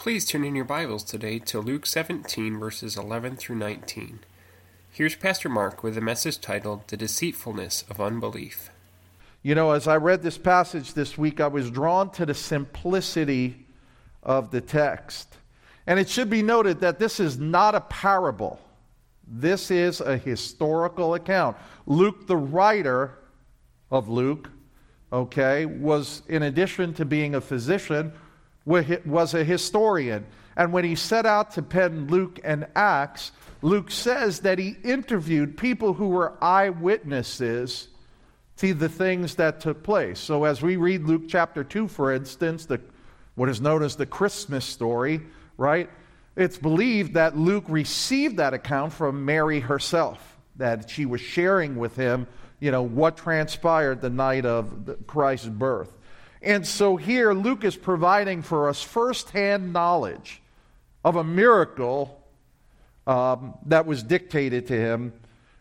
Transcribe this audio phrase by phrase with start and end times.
[0.00, 4.20] Please turn in your Bibles today to Luke 17, verses 11 through 19.
[4.90, 8.70] Here's Pastor Mark with a message titled The Deceitfulness of Unbelief.
[9.42, 13.66] You know, as I read this passage this week, I was drawn to the simplicity
[14.22, 15.36] of the text.
[15.86, 18.58] And it should be noted that this is not a parable,
[19.28, 21.58] this is a historical account.
[21.84, 23.18] Luke, the writer
[23.90, 24.48] of Luke,
[25.12, 28.14] okay, was, in addition to being a physician,
[28.64, 30.26] was a historian.
[30.56, 33.32] And when he set out to pen Luke and Acts,
[33.62, 37.88] Luke says that he interviewed people who were eyewitnesses
[38.58, 40.18] to the things that took place.
[40.18, 42.80] So as we read Luke chapter 2, for instance, the,
[43.34, 45.22] what is known as the Christmas story,
[45.56, 45.88] right?
[46.36, 51.96] It's believed that Luke received that account from Mary herself, that she was sharing with
[51.96, 52.26] him,
[52.60, 55.96] you know, what transpired the night of Christ's birth.
[56.42, 60.40] And so here, Luke is providing for us firsthand knowledge
[61.04, 62.22] of a miracle
[63.06, 65.12] um, that was dictated to him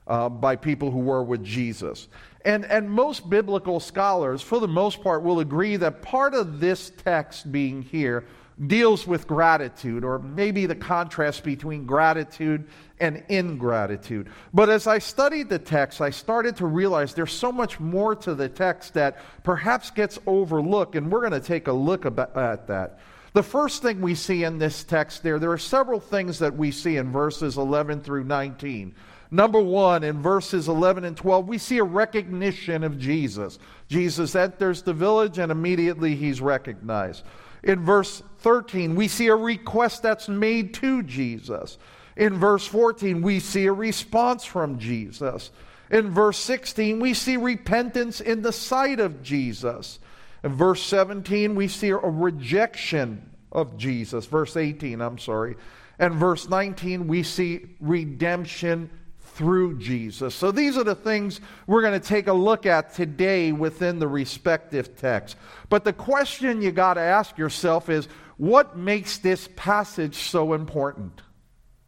[0.08, 2.08] uh, by people who were with Jesus.
[2.46, 6.92] And, and most biblical scholars, for the most part, will agree that part of this
[7.04, 8.26] text being here
[8.68, 12.68] deals with gratitude, or maybe the contrast between gratitude
[13.00, 14.30] and ingratitude.
[14.54, 18.36] But as I studied the text, I started to realize there's so much more to
[18.36, 23.00] the text that perhaps gets overlooked, and we're going to take a look at that.
[23.32, 26.72] The first thing we see in this text there, there are several things that we
[26.72, 28.94] see in verses 11 through 19.
[29.32, 33.60] Number one, in verses 11 and 12, we see a recognition of Jesus.
[33.88, 37.24] Jesus enters the village and immediately he's recognized.
[37.64, 41.78] In verse 13, we see a request that's made to Jesus.
[42.16, 45.52] In verse 14, we see a response from Jesus.
[45.90, 50.00] In verse 16, we see repentance in the sight of Jesus.
[50.44, 54.26] In verse 17, we see a rejection of Jesus.
[54.26, 55.56] Verse 18, I'm sorry.
[55.98, 58.90] And verse 19, we see redemption
[59.34, 60.36] through Jesus.
[60.36, 64.08] So these are the things we're going to take a look at today within the
[64.08, 65.38] respective text.
[65.70, 71.22] But the question you got to ask yourself is what makes this passage so important?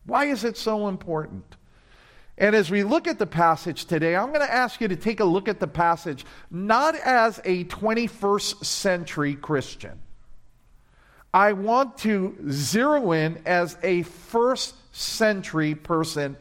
[0.05, 1.55] Why is it so important?
[2.37, 5.19] And as we look at the passage today, I'm going to ask you to take
[5.19, 9.99] a look at the passage not as a 21st century Christian.
[11.33, 16.35] I want to zero in as a first century person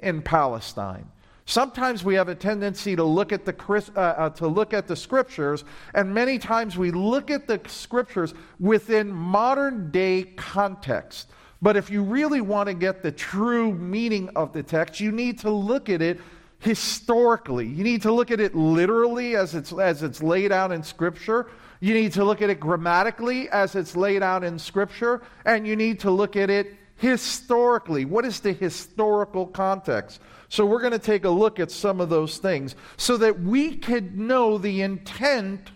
[0.00, 1.08] in Palestine.
[1.48, 3.54] Sometimes we have a tendency to look at the
[3.96, 5.64] uh, uh, to look at the scriptures,
[5.94, 11.30] and many times we look at the scriptures within modern day context.
[11.62, 15.38] But if you really want to get the true meaning of the text, you need
[15.40, 16.20] to look at it
[16.60, 17.66] historically.
[17.66, 21.46] You need to look at it literally as it's as it's laid out in scripture.
[21.80, 25.76] You need to look at it grammatically as it's laid out in scripture, and you
[25.76, 28.04] need to look at it historically.
[28.04, 30.20] What is the historical context?
[30.50, 33.76] So, we're going to take a look at some of those things so that we
[33.76, 35.70] could know the intent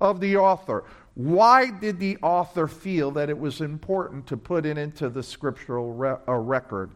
[0.00, 0.84] of the author.
[1.14, 5.92] Why did the author feel that it was important to put it into the scriptural
[5.92, 6.90] re- uh, record?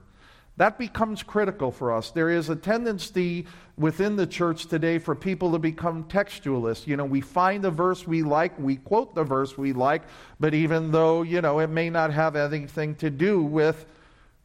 [0.57, 2.11] That becomes critical for us.
[2.11, 6.87] There is a tendency within the church today for people to become textualists.
[6.87, 10.03] You know, we find the verse we like, we quote the verse we like,
[10.39, 13.85] but even though, you know, it may not have anything to do with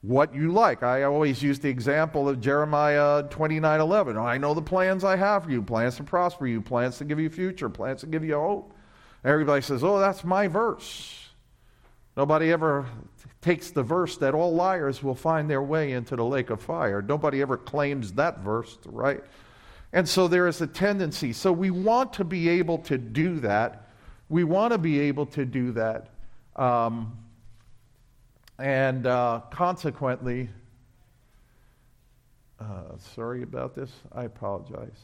[0.01, 0.81] what you like.
[0.81, 4.17] I always use the example of Jeremiah 29 11.
[4.17, 7.19] I know the plans I have for you plans to prosper you, plans to give
[7.19, 8.73] you future, plans to give you hope.
[9.23, 11.27] Everybody says, Oh, that's my verse.
[12.15, 12.87] Nobody ever
[13.41, 17.01] takes the verse that all liars will find their way into the lake of fire.
[17.01, 19.23] Nobody ever claims that verse, right?
[19.93, 21.33] And so there is a tendency.
[21.33, 23.87] So we want to be able to do that.
[24.27, 26.09] We want to be able to do that.
[26.55, 27.17] Um,
[28.59, 30.49] and uh, consequently,
[32.59, 33.89] uh, sorry about this.
[34.11, 34.99] I apologize.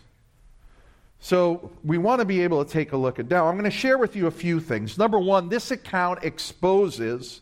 [1.20, 3.48] So we want to be able to take a look at now.
[3.48, 4.98] I'm going to share with you a few things.
[4.98, 7.42] Number one, this account exposes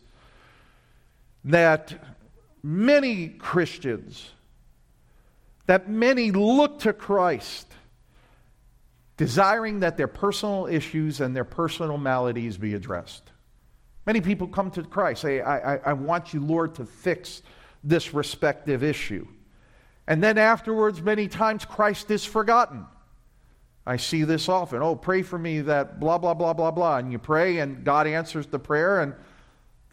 [1.44, 1.94] that
[2.62, 4.30] many Christians,
[5.66, 7.70] that many look to Christ,
[9.16, 13.30] desiring that their personal issues and their personal maladies be addressed.
[14.06, 17.42] Many people come to Christ, say, I, I, I want you, Lord, to fix
[17.82, 19.26] this respective issue.
[20.06, 22.86] And then afterwards, many times, Christ is forgotten.
[23.86, 24.82] I see this often.
[24.82, 26.98] Oh, pray for me that blah, blah, blah, blah, blah.
[26.98, 29.14] And you pray, and God answers the prayer, and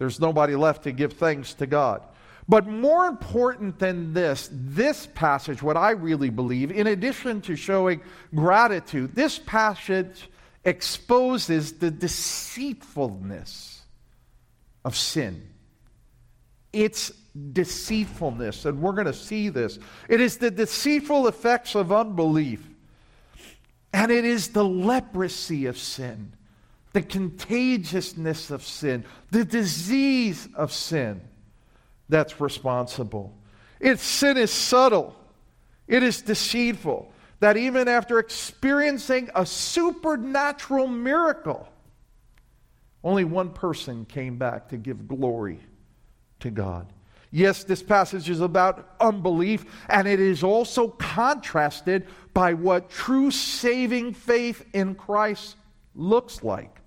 [0.02, 2.02] there's nobody left to give thanks to God.
[2.50, 8.02] But more important than this, this passage, what I really believe, in addition to showing
[8.34, 10.28] gratitude, this passage
[10.66, 13.84] exposes the deceitfulness
[14.84, 15.48] of sin.
[16.74, 17.12] It's
[17.52, 19.78] deceitfulness, and we're going to see this.
[20.10, 22.68] It is the deceitful effects of unbelief,
[23.94, 26.34] and it is the leprosy of sin,
[26.94, 31.22] the contagiousness of sin, the disease of sin
[32.10, 33.38] that's responsible.
[33.80, 35.16] Its sin is subtle,
[35.88, 41.68] it is deceitful, that even after experiencing a supernatural miracle,
[43.04, 45.60] only one person came back to give glory
[46.42, 46.92] to God.
[47.32, 54.14] Yes, this passage is about unbelief, and it is also contrasted by what true saving
[54.14, 55.56] faith in Christ
[55.96, 56.81] looks like.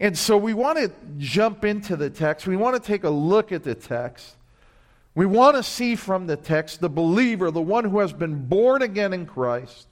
[0.00, 2.46] And so we want to jump into the text.
[2.46, 4.36] We want to take a look at the text.
[5.14, 8.80] We want to see from the text the believer, the one who has been born
[8.80, 9.88] again in Christ,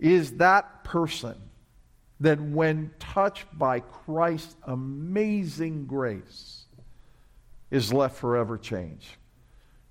[0.00, 1.36] is that person
[2.18, 6.64] that when touched by Christ's amazing grace
[7.70, 9.16] is left forever changed.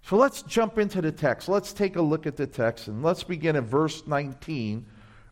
[0.02, 1.48] So let's jump into the text.
[1.48, 4.86] Let's take a look at the text and let's begin at verse 19,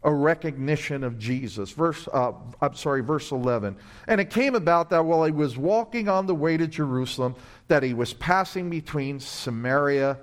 [0.03, 1.71] a recognition of Jesus.
[1.71, 3.75] Verse, uh, I'm sorry, verse 11.
[4.07, 7.35] And it came about that while he was walking on the way to Jerusalem,
[7.67, 10.17] that he was passing between Samaria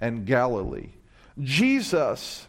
[0.00, 0.90] and Galilee.
[1.40, 2.46] Jesus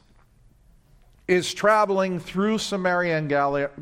[1.28, 3.30] is traveling through Samaria and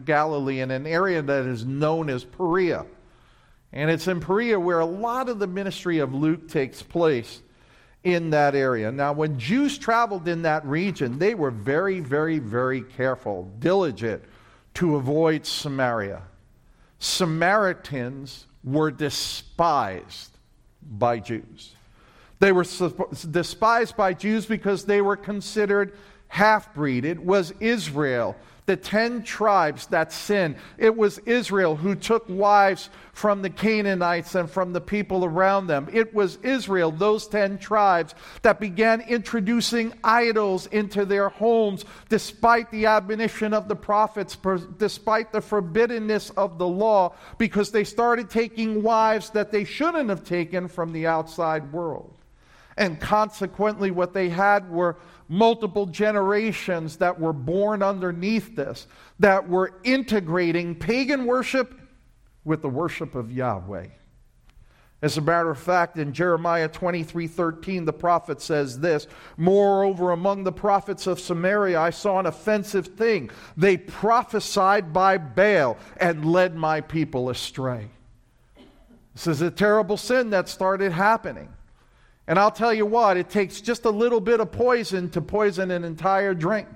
[0.05, 2.85] Galilee in an area that is known as Perea.
[3.73, 7.41] And it's in Perea where a lot of the ministry of Luke takes place
[8.03, 8.91] in that area.
[8.91, 14.23] Now, when Jews traveled in that region, they were very, very, very careful, diligent
[14.75, 16.23] to avoid Samaria.
[16.99, 20.37] Samaritans were despised
[20.83, 21.75] by Jews.
[22.39, 22.65] They were
[23.29, 25.95] despised by Jews because they were considered
[26.27, 27.05] half breed.
[27.05, 28.35] It was Israel
[28.65, 30.55] the ten tribes that sinned.
[30.77, 35.89] It was Israel who took wives from the Canaanites and from the people around them.
[35.91, 42.85] It was Israel, those ten tribes, that began introducing idols into their homes despite the
[42.85, 44.37] admonition of the prophets,
[44.77, 50.23] despite the forbiddenness of the law, because they started taking wives that they shouldn't have
[50.23, 52.15] taken from the outside world.
[52.77, 54.97] And consequently, what they had were
[55.31, 58.85] multiple generations that were born underneath this,
[59.17, 61.73] that were integrating pagan worship
[62.43, 63.87] with the worship of Yahweh.
[65.01, 69.07] As a matter of fact, in Jeremiah 23 13, the prophet says this
[69.37, 73.31] Moreover, among the prophets of Samaria, I saw an offensive thing.
[73.55, 77.87] They prophesied by Baal and led my people astray.
[79.13, 81.53] This is a terrible sin that started happening.
[82.27, 85.71] And I'll tell you what, it takes just a little bit of poison to poison
[85.71, 86.67] an entire drink.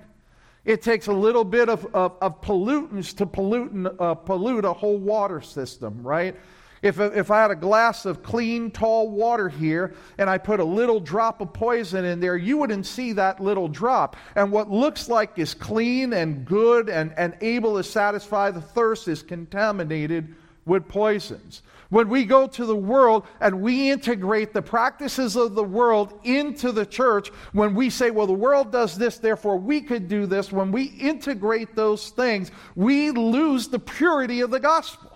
[0.65, 4.97] It takes a little bit of, of, of pollutants to pollute, uh, pollute a whole
[4.97, 6.35] water system, right?
[6.81, 10.63] If, if I had a glass of clean, tall water here and I put a
[10.63, 14.15] little drop of poison in there, you wouldn't see that little drop.
[14.35, 19.07] And what looks like is clean and good and, and able to satisfy the thirst
[19.07, 21.61] is contaminated with poisons.
[21.89, 26.71] When we go to the world and we integrate the practices of the world into
[26.71, 30.51] the church, when we say, well, the world does this, therefore we could do this,
[30.51, 35.14] when we integrate those things, we lose the purity of the gospel.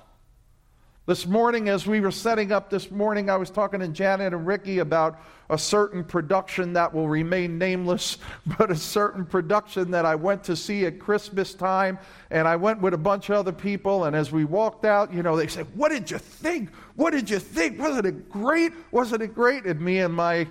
[1.10, 4.46] This morning, as we were setting up this morning, I was talking to Janet and
[4.46, 8.20] Ricky about a certain production that will remain nameless,
[8.60, 11.98] but a certain production that I went to see at Christmas time.
[12.30, 14.06] And I went with a bunch of other people.
[14.06, 16.70] And as we walked out, you know, they said, What did you think?
[16.96, 17.80] What did you think?
[17.80, 18.74] Wasn't it great?
[18.92, 19.66] Wasn't it great?
[19.66, 20.48] And me, in my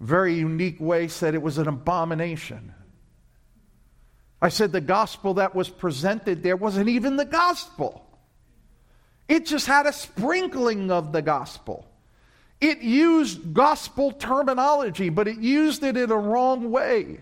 [0.00, 2.72] very unique way, said it was an abomination.
[4.40, 8.06] I said the gospel that was presented there wasn't even the gospel.
[9.30, 11.86] It just had a sprinkling of the gospel.
[12.60, 17.20] It used gospel terminology, but it used it in a wrong way.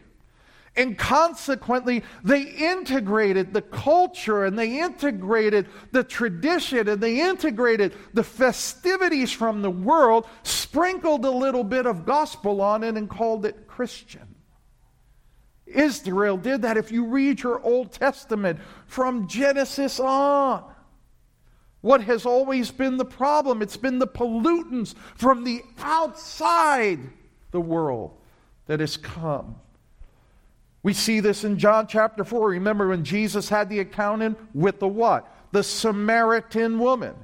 [0.75, 8.25] And consequently, they integrated the culture and they integrated the tradition and they integrated the
[8.25, 13.67] festivities from the world, sprinkled a little bit of gospel on it, and called it
[13.67, 14.35] Christian.
[15.67, 20.65] Israel did that if you read your Old Testament from Genesis on.
[21.89, 23.63] What has always been the problem?
[23.63, 26.99] It's been the pollutants from the outside
[27.51, 28.15] the world
[28.67, 29.57] that has come.
[30.83, 32.51] We see this in John chapter 4.
[32.51, 35.35] Remember when Jesus had the accountant with the what?
[35.53, 37.15] The Samaritan woman.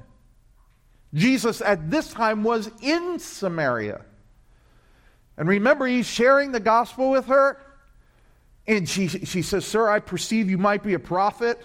[1.13, 4.03] Jesus at this time was in Samaria.
[5.37, 7.61] And remember, he's sharing the gospel with her.
[8.65, 11.61] And she, she says, Sir, I perceive you might be a prophet.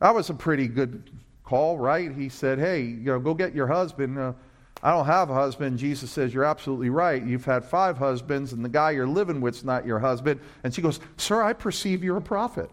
[0.00, 1.10] That was a pretty good
[1.46, 2.12] call, right?
[2.12, 4.18] He said, Hey, you know, go get your husband.
[4.18, 4.34] Uh,
[4.82, 5.78] I don't have a husband.
[5.78, 7.24] Jesus says, You're absolutely right.
[7.24, 10.40] You've had five husbands, and the guy you're living with's not your husband.
[10.64, 12.70] And she goes, Sir, I perceive you're a prophet.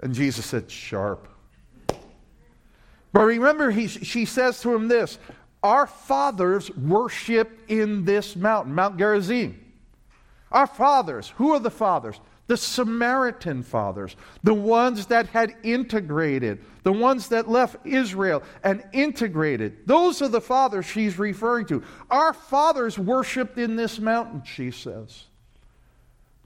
[0.00, 1.26] And Jesus said, Sharp.
[3.12, 5.18] But remember, he, she says to him this
[5.62, 9.62] Our fathers worship in this mountain, Mount Gerizim.
[10.52, 12.20] Our fathers, who are the fathers?
[12.48, 19.86] The Samaritan fathers, the ones that had integrated, the ones that left Israel and integrated.
[19.86, 21.82] Those are the fathers she's referring to.
[22.08, 25.24] Our fathers worshiped in this mountain, she says.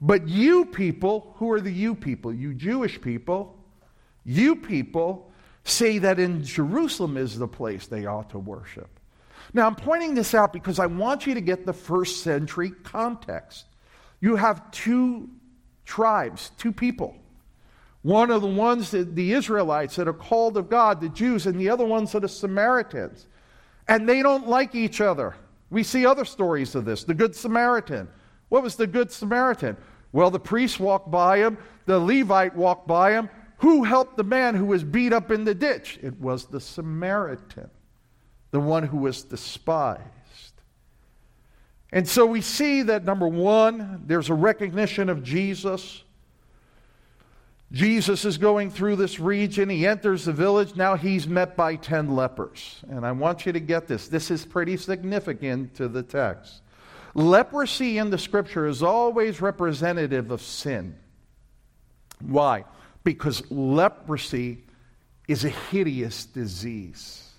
[0.01, 2.33] But you people, who are the you people?
[2.33, 3.55] You Jewish people,
[4.25, 5.31] you people
[5.63, 8.89] say that in Jerusalem is the place they ought to worship.
[9.53, 13.65] Now, I'm pointing this out because I want you to get the first century context.
[14.19, 15.29] You have two
[15.85, 17.15] tribes, two people.
[18.01, 21.59] One of the ones that the Israelites that are called of God, the Jews, and
[21.59, 23.27] the other ones that are the Samaritans.
[23.87, 25.35] And they don't like each other.
[25.69, 27.03] We see other stories of this.
[27.03, 28.07] The Good Samaritan.
[28.49, 29.77] What was the Good Samaritan?
[30.11, 33.29] Well, the priest walked by him, the Levite walked by him.
[33.57, 35.99] Who helped the man who was beat up in the ditch?
[36.01, 37.69] It was the Samaritan,
[38.49, 40.01] the one who was despised.
[41.91, 46.03] And so we see that number one, there's a recognition of Jesus.
[47.71, 49.69] Jesus is going through this region.
[49.69, 50.75] He enters the village.
[50.75, 52.81] Now he's met by 10 lepers.
[52.89, 54.07] And I want you to get this.
[54.07, 56.61] This is pretty significant to the text.
[57.13, 60.95] Leprosy in the scripture is always representative of sin.
[62.21, 62.65] Why?
[63.03, 64.63] Because leprosy
[65.27, 67.30] is a hideous disease.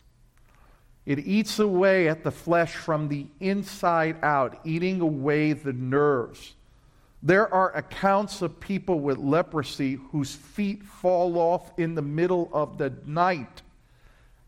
[1.04, 6.54] It eats away at the flesh from the inside out, eating away the nerves.
[7.23, 12.78] There are accounts of people with leprosy whose feet fall off in the middle of
[12.78, 13.62] the night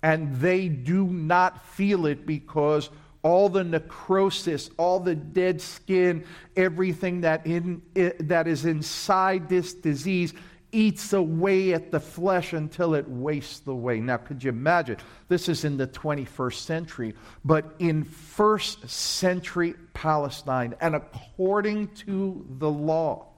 [0.05, 2.91] and they do not feel it because
[3.23, 6.23] all the necrosis, all the dead skin,
[6.57, 7.81] everything that, in,
[8.21, 10.35] that is inside this disease
[10.75, 14.01] eats away at the flesh until it wastes away.
[14.01, 14.99] Now, could you imagine?
[15.29, 17.15] This is in the 21st century,
[17.45, 23.29] but in first century Palestine, and according to the law,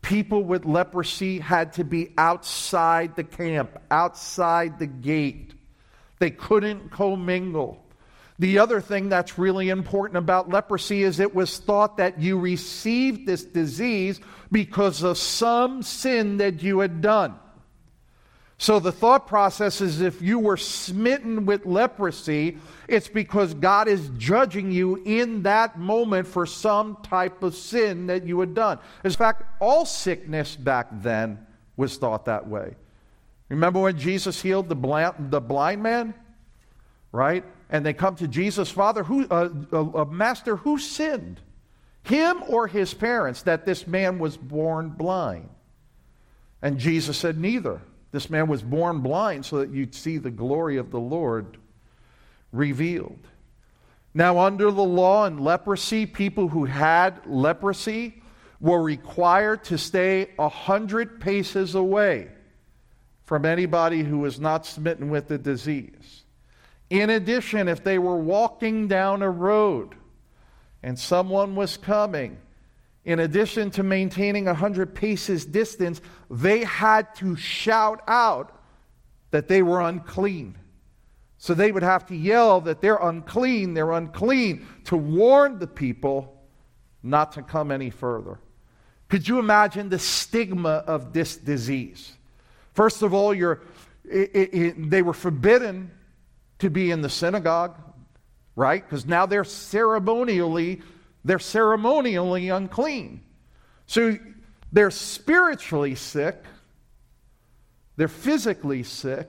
[0.00, 5.54] people with leprosy had to be outside the camp, outside the gate.
[6.18, 7.83] They couldn't commingle.
[8.38, 13.26] The other thing that's really important about leprosy is it was thought that you received
[13.26, 17.36] this disease because of some sin that you had done.
[18.58, 24.10] So the thought process is if you were smitten with leprosy, it's because God is
[24.16, 28.78] judging you in that moment for some type of sin that you had done.
[29.04, 31.44] In fact, all sickness back then
[31.76, 32.76] was thought that way.
[33.48, 36.14] Remember when Jesus healed the blind, man?
[37.12, 37.44] Right?
[37.70, 41.40] And they come to Jesus, Father, who, uh, uh, Master, who sinned?
[42.02, 45.48] Him or his parents that this man was born blind?
[46.60, 47.80] And Jesus said, Neither.
[48.12, 51.58] This man was born blind so that you'd see the glory of the Lord
[52.52, 53.26] revealed.
[54.14, 58.22] Now, under the law and leprosy, people who had leprosy
[58.60, 62.28] were required to stay a hundred paces away
[63.24, 66.22] from anybody who was not smitten with the disease.
[66.90, 69.94] In addition, if they were walking down a road
[70.82, 72.38] and someone was coming,
[73.04, 76.00] in addition to maintaining 100 paces distance,
[76.30, 78.58] they had to shout out
[79.30, 80.56] that they were unclean.
[81.38, 86.42] So they would have to yell that they're unclean, they're unclean, to warn the people
[87.02, 88.38] not to come any further.
[89.08, 92.12] Could you imagine the stigma of this disease?
[92.72, 93.60] First of all, you're,
[94.04, 95.90] it, it, they were forbidden
[96.64, 97.76] to be in the synagogue,
[98.56, 98.82] right?
[98.82, 100.80] Because now they're ceremonially
[101.26, 103.22] they're ceremonially unclean.
[103.86, 104.18] So
[104.72, 106.42] they're spiritually sick,
[107.96, 109.28] they're physically sick,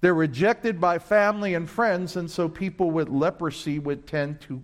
[0.00, 4.62] they're rejected by family and friends, and so people with leprosy would tend to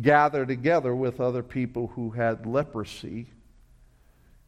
[0.00, 3.26] gather together with other people who had leprosy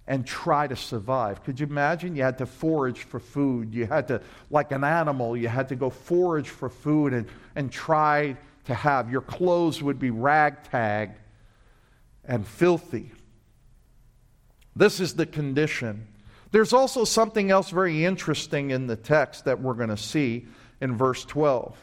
[0.07, 1.43] and try to survive.
[1.45, 2.15] Could you imagine?
[2.15, 3.73] You had to forage for food.
[3.73, 4.21] You had to,
[4.51, 9.11] like an animal, you had to go forage for food and, and try to have.
[9.11, 11.13] Your clothes would be ragtag
[12.25, 13.13] and filthy.
[14.77, 16.07] This is the condition.
[16.51, 20.47] There's also something else very interesting in the text that we're going to see
[20.81, 21.77] in verse 12.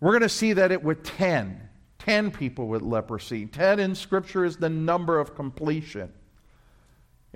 [0.00, 1.68] We're going to see that it was 10.
[2.00, 3.46] 10 people with leprosy.
[3.46, 6.12] 10 in Scripture is the number of completion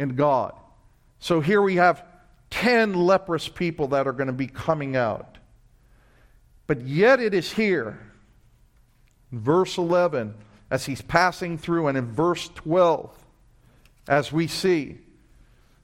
[0.01, 0.55] in God.
[1.19, 2.03] So here we have
[2.49, 5.37] 10 leprous people that are going to be coming out.
[6.67, 8.01] But yet it is here,
[9.31, 10.35] verse 11,
[10.71, 13.13] as he's passing through, and in verse 12,
[14.09, 14.99] as we see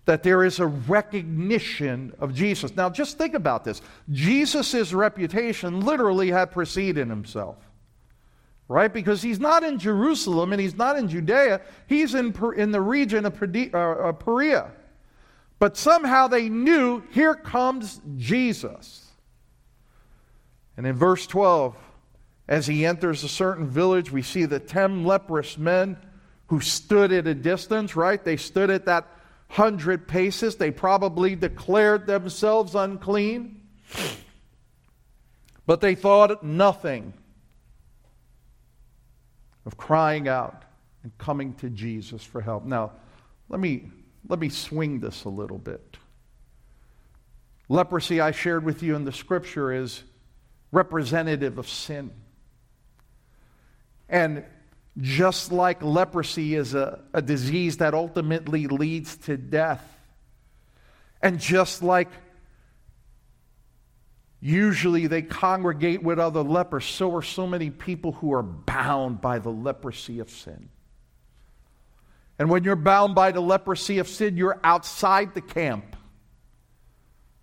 [0.06, 2.74] that there is a recognition of Jesus.
[2.74, 7.56] Now, just think about this Jesus' reputation literally had preceded himself
[8.68, 8.92] right?
[8.92, 11.60] Because he's not in Jerusalem and he's not in Judea.
[11.86, 14.70] He's in, in the region of uh, uh, Perea.
[15.58, 19.06] But somehow they knew, here comes Jesus.
[20.76, 21.76] And in verse 12,
[22.48, 25.96] as he enters a certain village, we see the ten leprous men
[26.48, 28.22] who stood at a distance, right?
[28.22, 29.08] They stood at that
[29.48, 30.56] hundred paces.
[30.56, 33.62] They probably declared themselves unclean.
[35.66, 37.14] But they thought nothing
[39.66, 40.62] of crying out
[41.02, 42.64] and coming to Jesus for help.
[42.64, 42.92] Now,
[43.48, 43.90] let me,
[44.28, 45.98] let me swing this a little bit.
[47.68, 50.02] Leprosy, I shared with you in the scripture, is
[50.72, 52.12] representative of sin.
[54.08, 54.44] And
[54.98, 59.84] just like leprosy is a, a disease that ultimately leads to death,
[61.20, 62.08] and just like
[64.46, 66.84] Usually they congregate with other lepers.
[66.84, 70.68] So are so many people who are bound by the leprosy of sin.
[72.38, 75.96] And when you're bound by the leprosy of sin, you're outside the camp.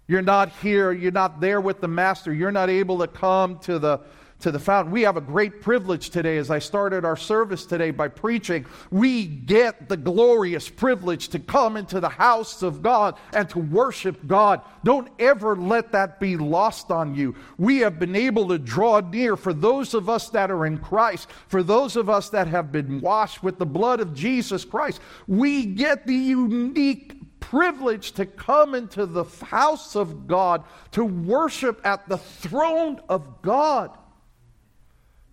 [0.07, 0.93] You're not here.
[0.93, 2.33] You're not there with the master.
[2.33, 3.99] You're not able to come to the
[4.43, 4.91] to the fountain.
[4.91, 8.65] We have a great privilege today as I started our service today by preaching.
[8.91, 14.27] We get the glorious privilege to come into the house of God and to worship
[14.27, 14.61] God.
[14.83, 17.35] Don't ever let that be lost on you.
[17.57, 21.29] We have been able to draw near for those of us that are in Christ,
[21.47, 24.99] for those of us that have been washed with the blood of Jesus Christ.
[25.25, 32.09] We get the unique privilege to come into the house of God, to worship at
[32.09, 33.97] the throne of God.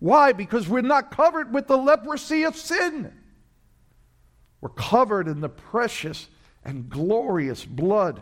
[0.01, 0.31] Why?
[0.31, 3.13] Because we're not covered with the leprosy of sin.
[4.59, 6.27] We're covered in the precious
[6.65, 8.19] and glorious blood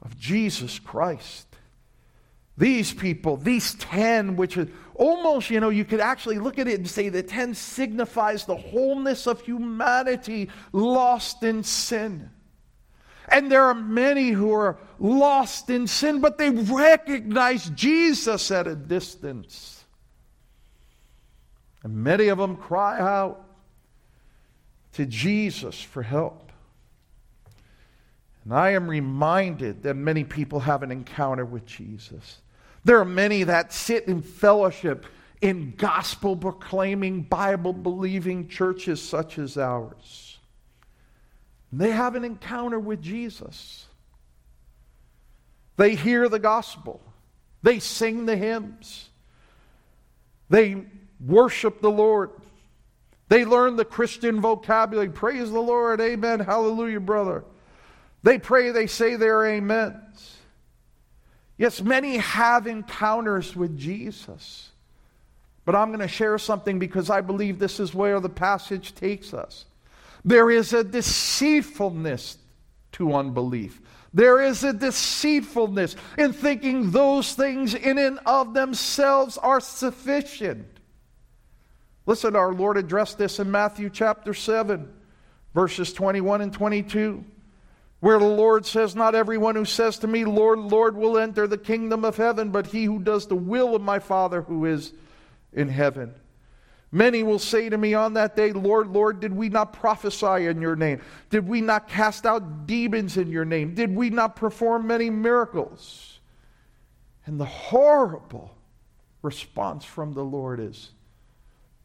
[0.00, 1.48] of Jesus Christ.
[2.56, 6.78] These people, these 10, which is almost, you know, you could actually look at it
[6.78, 12.30] and say the 10 signifies the wholeness of humanity lost in sin.
[13.28, 18.76] And there are many who are lost in sin, but they recognize Jesus at a
[18.76, 19.77] distance.
[21.88, 23.42] And many of them cry out
[24.92, 26.52] to Jesus for help.
[28.44, 32.42] And I am reminded that many people have an encounter with Jesus.
[32.84, 35.06] There are many that sit in fellowship
[35.40, 40.36] in gospel proclaiming, Bible believing churches such as ours.
[41.70, 43.86] And they have an encounter with Jesus.
[45.78, 47.00] They hear the gospel,
[47.62, 49.08] they sing the hymns,
[50.50, 50.84] they
[51.20, 52.30] worship the Lord.
[53.28, 55.10] They learn the Christian vocabulary.
[55.10, 56.00] Praise the Lord.
[56.00, 56.40] Amen.
[56.40, 57.44] Hallelujah, brother.
[58.22, 60.36] They pray, they say their amens.
[61.56, 64.70] Yes, many have encounters with Jesus.
[65.64, 69.34] But I'm going to share something because I believe this is where the passage takes
[69.34, 69.66] us.
[70.24, 72.38] There is a deceitfulness
[72.92, 73.80] to unbelief.
[74.14, 80.77] There is a deceitfulness in thinking those things in and of themselves are sufficient.
[82.08, 84.90] Listen, our Lord addressed this in Matthew chapter 7,
[85.52, 87.22] verses 21 and 22,
[88.00, 91.58] where the Lord says, Not everyone who says to me, Lord, Lord, will enter the
[91.58, 94.94] kingdom of heaven, but he who does the will of my Father who is
[95.52, 96.14] in heaven.
[96.90, 100.62] Many will say to me on that day, Lord, Lord, did we not prophesy in
[100.62, 101.02] your name?
[101.28, 103.74] Did we not cast out demons in your name?
[103.74, 106.20] Did we not perform many miracles?
[107.26, 108.56] And the horrible
[109.20, 110.92] response from the Lord is,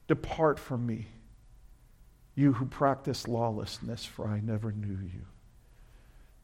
[0.08, 1.08] Depart from me,
[2.36, 5.26] you who practice lawlessness, for I never knew you.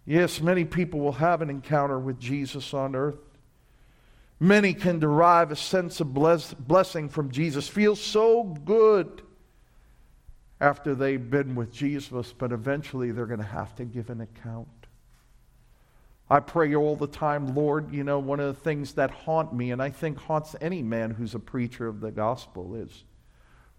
[0.06, 3.20] Yes, many people will have an encounter with Jesus on earth.
[4.40, 9.22] Many can derive a sense of bless- blessing from Jesus, feel so good
[10.62, 14.68] after they've been with Jesus, but eventually they're going to have to give an account.
[16.30, 19.72] I pray all the time, Lord, you know, one of the things that haunt me,
[19.72, 23.04] and I think haunts any man who's a preacher of the gospel, is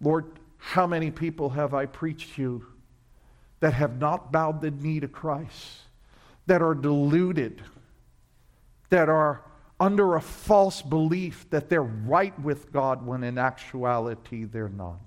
[0.00, 0.26] Lord,
[0.58, 2.64] how many people have I preached to
[3.60, 5.80] that have not bowed the knee to Christ,
[6.46, 7.62] that are deluded,
[8.88, 9.42] that are
[9.78, 15.00] under a false belief that they're right with God when in actuality they're not?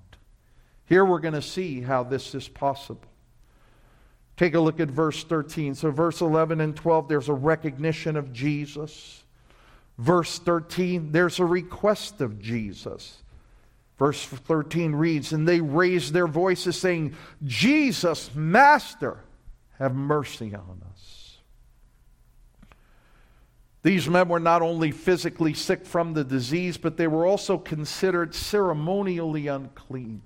[0.86, 3.02] Here we're going to see how this is possible.
[4.38, 5.76] Take a look at verse 13.
[5.76, 9.24] So, verse 11 and 12, there's a recognition of Jesus.
[9.98, 13.23] Verse 13, there's a request of Jesus.
[13.98, 19.20] Verse 13 reads, And they raised their voices, saying, Jesus, Master,
[19.78, 21.38] have mercy on us.
[23.84, 28.34] These men were not only physically sick from the disease, but they were also considered
[28.34, 30.22] ceremonially unclean.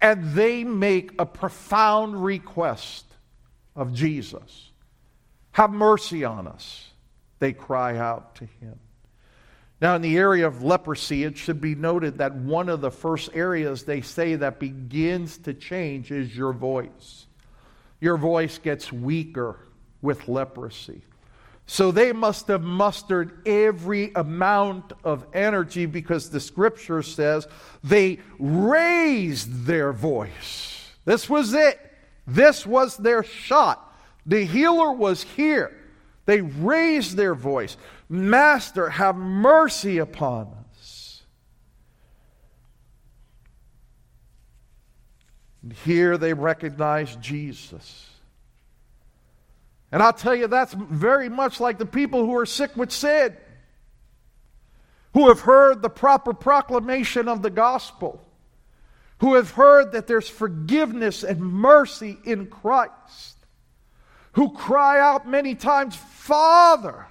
[0.00, 3.06] And they make a profound request
[3.76, 4.70] of Jesus
[5.52, 6.88] Have mercy on us.
[7.38, 8.78] They cry out to him.
[9.82, 13.30] Now, in the area of leprosy, it should be noted that one of the first
[13.34, 17.26] areas they say that begins to change is your voice.
[17.98, 19.58] Your voice gets weaker
[20.00, 21.02] with leprosy.
[21.66, 27.48] So they must have mustered every amount of energy because the scripture says
[27.82, 30.92] they raised their voice.
[31.04, 31.80] This was it.
[32.24, 33.92] This was their shot.
[34.26, 35.76] The healer was here.
[36.24, 37.76] They raised their voice.
[38.12, 41.22] Master, have mercy upon us.
[45.62, 48.10] And here they recognize Jesus.
[49.90, 53.34] And I'll tell you, that's very much like the people who are sick with sin,
[55.14, 58.22] who have heard the proper proclamation of the gospel,
[59.20, 63.38] who have heard that there's forgiveness and mercy in Christ,
[64.32, 67.06] who cry out many times, Father,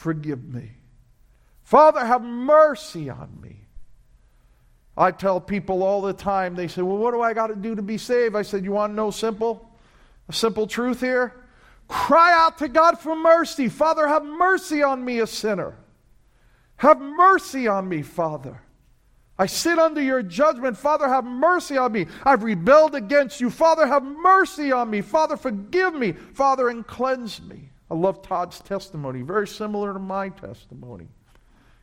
[0.00, 0.72] forgive me.
[1.62, 3.56] Father, have mercy on me.
[4.96, 7.74] I tell people all the time, they say, Well, what do I got to do
[7.74, 8.34] to be saved?
[8.34, 9.70] I said, You want to know simple?
[10.28, 11.34] A simple truth here?
[11.86, 13.68] Cry out to God for mercy.
[13.68, 15.76] Father, have mercy on me, a sinner.
[16.76, 18.60] Have mercy on me, Father.
[19.38, 20.76] I sit under your judgment.
[20.76, 22.06] Father, have mercy on me.
[22.24, 23.50] I've rebelled against you.
[23.50, 25.00] Father, have mercy on me.
[25.00, 26.12] Father, forgive me.
[26.12, 27.69] Father, and cleanse me.
[27.90, 31.08] I love Todd's testimony, very similar to my testimony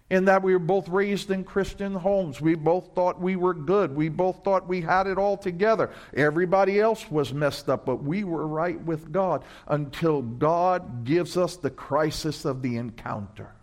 [0.09, 2.39] in that we were both raised in Christian homes.
[2.39, 3.93] We both thought we were good.
[3.93, 5.91] We both thought we had it all together.
[6.13, 11.57] Everybody else was messed up, but we were right with God until God gives us
[11.57, 13.53] the crisis of the encounter.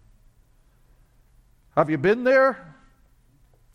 [1.76, 2.74] Have you been there?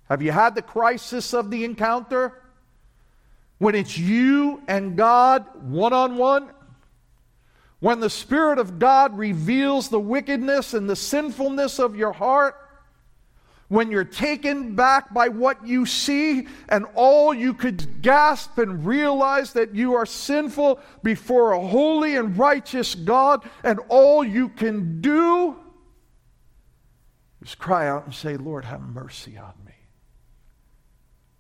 [0.08, 2.40] Have you had the crisis of the encounter?
[3.58, 6.50] When it's you and God one on one?
[7.80, 12.56] When the Spirit of God reveals the wickedness and the sinfulness of your heart,
[13.70, 19.54] when you're taken back by what you see, and all you could gasp and realize
[19.54, 25.56] that you are sinful before a holy and righteous God, and all you can do
[27.42, 29.74] is cry out and say, Lord, have mercy on me.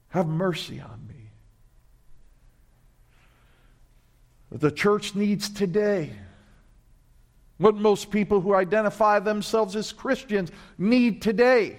[0.09, 1.31] Have mercy on me.
[4.51, 6.11] The church needs today
[7.59, 11.77] what most people who identify themselves as Christians need today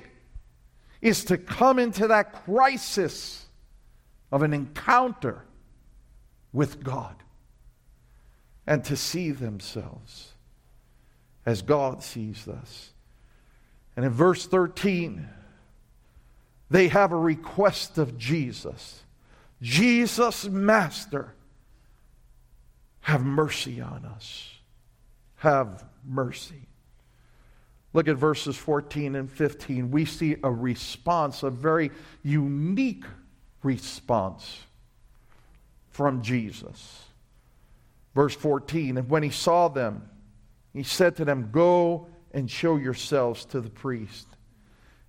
[1.01, 3.47] is to come into that crisis
[4.31, 5.43] of an encounter
[6.53, 7.16] with God
[8.66, 10.35] and to see themselves
[11.47, 12.93] as God sees us.
[13.97, 15.27] And in verse 13,
[16.69, 19.03] they have a request of Jesus
[19.62, 21.35] Jesus, Master,
[23.01, 24.60] have mercy on us
[25.40, 26.68] have mercy.
[27.94, 29.90] Look at verses 14 and 15.
[29.90, 31.90] We see a response, a very
[32.22, 33.05] unique
[33.62, 34.64] response
[35.88, 37.05] from Jesus.
[38.14, 40.09] Verse 14 And when he saw them,
[40.74, 44.26] he said to them, Go and show yourselves to the priest.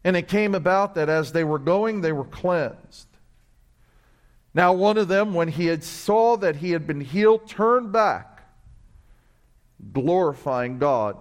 [0.05, 3.07] And it came about that as they were going, they were cleansed.
[4.53, 8.30] Now, one of them, when he had saw that he had been healed, turned back
[9.93, 11.17] glorifying God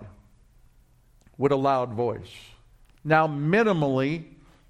[1.39, 2.31] with a loud voice.
[3.05, 4.25] Now, minimally,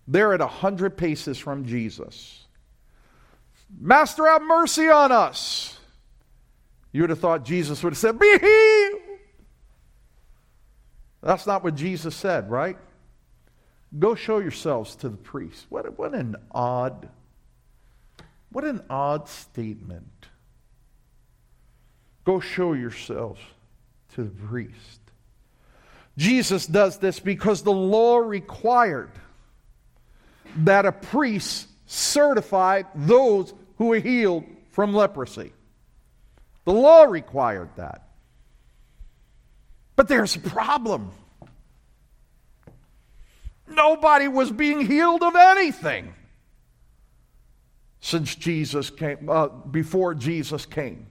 [0.07, 2.47] they're at a 100 paces from Jesus.
[3.79, 5.79] Master, have mercy on us.
[6.93, 9.01] You would have thought Jesus would have said, Be healed.
[11.23, 12.79] That's not what Jesus said, right?
[13.99, 15.67] Go show yourselves to the priest.
[15.69, 17.09] What, what an odd,
[18.51, 20.29] what an odd statement.
[22.25, 23.41] Go show yourselves
[24.15, 25.01] to the priest.
[26.17, 29.11] Jesus does this because the law required
[30.57, 35.53] that a priest certify those who were healed from leprosy.
[36.65, 38.09] The law required that.
[39.97, 41.13] But there's a problem.
[43.69, 46.13] Nobody was being healed of anything.
[48.01, 51.07] since Jesus came, uh, before Jesus came.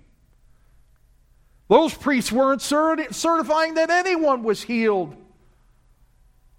[1.69, 5.15] Those priests weren't certifying that anyone was healed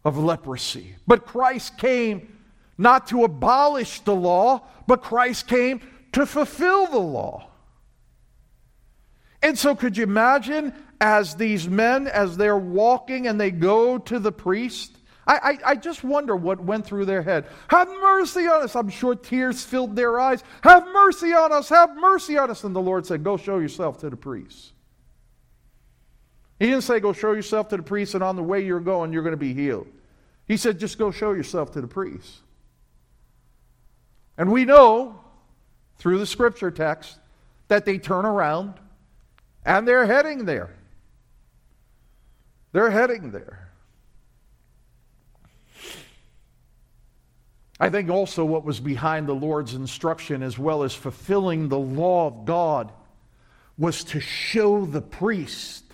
[0.05, 0.95] of leprosy.
[1.07, 2.39] But Christ came
[2.79, 5.81] not to abolish the law, but Christ came
[6.13, 7.49] to fulfill the law.
[9.43, 14.19] And so, could you imagine as these men, as they're walking and they go to
[14.19, 14.97] the priest?
[15.27, 17.47] I, I, just wonder what went through their head.
[17.69, 18.75] Have mercy on us.
[18.75, 20.43] I'm sure tears filled their eyes.
[20.63, 21.69] Have mercy on us.
[21.69, 22.65] Have mercy on us.
[22.65, 24.73] And the Lord said, Go show yourself to the priest.
[26.61, 29.13] He didn't say, Go show yourself to the priest, and on the way you're going,
[29.13, 29.89] you're going to be healed.
[30.47, 32.37] He said, Just go show yourself to the priest.
[34.39, 35.19] And we know
[35.97, 37.19] through the scripture text
[37.69, 38.75] that they turn around
[39.65, 40.71] and they're heading there.
[42.73, 43.69] They're heading there.
[47.79, 52.27] I think also what was behind the Lord's instruction, as well as fulfilling the law
[52.27, 52.93] of God,
[53.79, 55.90] was to show the priest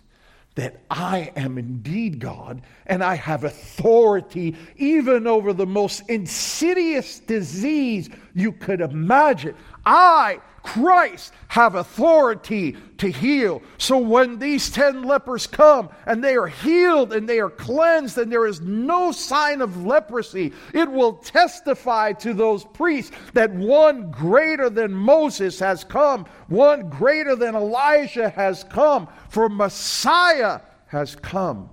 [0.56, 8.10] that I am indeed God and I have authority even over the most insidious disease
[8.34, 9.54] you could imagine.
[9.84, 13.62] I Christ have authority to heal.
[13.78, 18.32] So when these 10 lepers come and they are healed and they are cleansed and
[18.32, 24.68] there is no sign of leprosy, it will testify to those priests that one greater
[24.68, 31.70] than Moses has come, one greater than Elijah has come, for Messiah has come,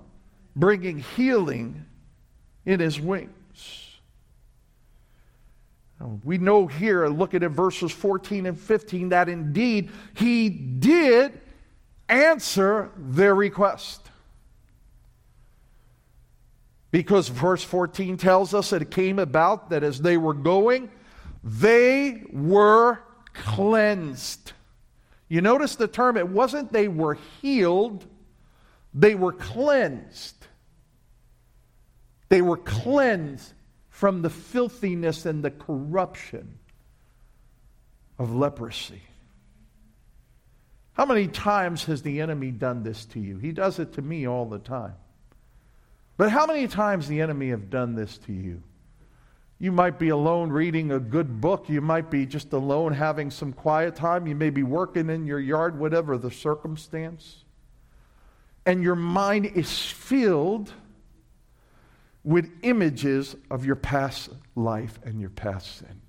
[0.54, 1.84] bringing healing
[2.64, 3.33] in his wings.
[6.22, 11.40] We know here, looking at verses 14 and 15, that indeed he did
[12.08, 14.10] answer their request.
[16.90, 20.90] Because verse 14 tells us that it came about that as they were going,
[21.42, 23.00] they were
[23.32, 24.52] cleansed.
[25.28, 28.04] You notice the term, it wasn't they were healed,
[28.92, 30.46] they were cleansed.
[32.28, 33.54] They were cleansed
[33.94, 36.58] from the filthiness and the corruption
[38.18, 39.00] of leprosy.
[40.94, 43.38] How many times has the enemy done this to you?
[43.38, 44.96] He does it to me all the time.
[46.16, 48.64] But how many times the enemy have done this to you?
[49.60, 51.68] You might be alone reading a good book.
[51.68, 54.26] You might be just alone having some quiet time.
[54.26, 57.44] You may be working in your yard, whatever the circumstance.
[58.66, 60.72] And your mind is filled
[62.24, 66.00] with images of your past life and your past sin.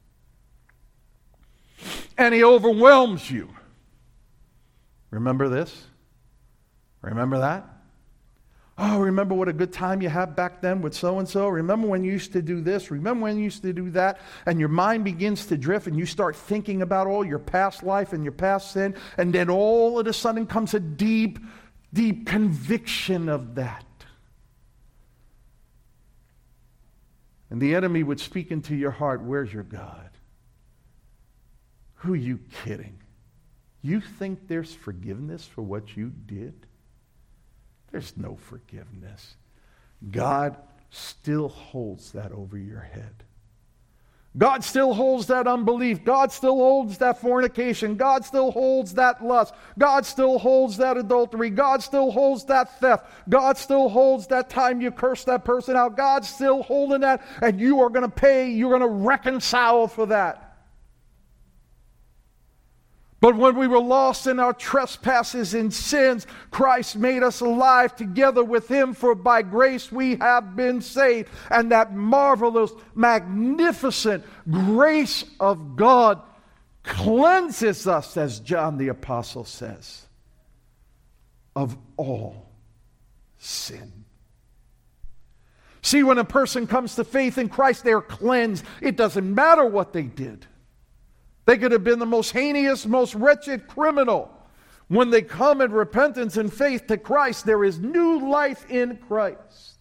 [2.18, 3.50] And he overwhelms you.
[5.12, 5.88] Remember this?
[7.02, 7.76] Remember that?
[8.78, 11.48] Oh, remember what a good time you had back then with so and so?
[11.48, 12.92] Remember when you used to do this?
[12.92, 14.20] Remember when you used to do that?
[14.46, 18.12] And your mind begins to drift and you start thinking about all your past life
[18.12, 18.96] and your past sin.
[19.18, 21.40] And then all of a sudden comes a deep,
[21.94, 23.86] deep conviction of that.
[27.56, 30.10] And the enemy would speak into your heart, Where's your God?
[31.94, 32.98] Who are you kidding?
[33.82, 36.68] You think there's forgiveness for what you did?
[37.94, 39.38] There's no forgiveness.
[40.12, 40.58] God
[40.90, 43.24] still holds that over your head.
[44.38, 46.04] God still holds that unbelief.
[46.04, 47.96] God still holds that fornication.
[47.96, 49.54] God still holds that lust.
[49.78, 51.50] God still holds that adultery.
[51.50, 53.06] God still holds that theft.
[53.30, 55.96] God still holds that time you cursed that person out.
[55.96, 60.06] God's still holding that, and you are going to pay, you're going to reconcile for
[60.08, 60.45] that.
[63.22, 68.44] But when we were lost in our trespasses and sins, Christ made us alive together
[68.44, 71.30] with Him, for by grace we have been saved.
[71.50, 76.22] And that marvelous, magnificent grace of God
[76.84, 80.06] cleanses us, as John the Apostle says,
[81.56, 82.52] of all
[83.38, 83.92] sin.
[85.82, 88.66] See, when a person comes to faith in Christ, they're cleansed.
[88.82, 90.46] It doesn't matter what they did.
[91.46, 94.32] They could have been the most heinous, most wretched criminal.
[94.88, 99.80] When they come in repentance and faith to Christ, there is new life in Christ.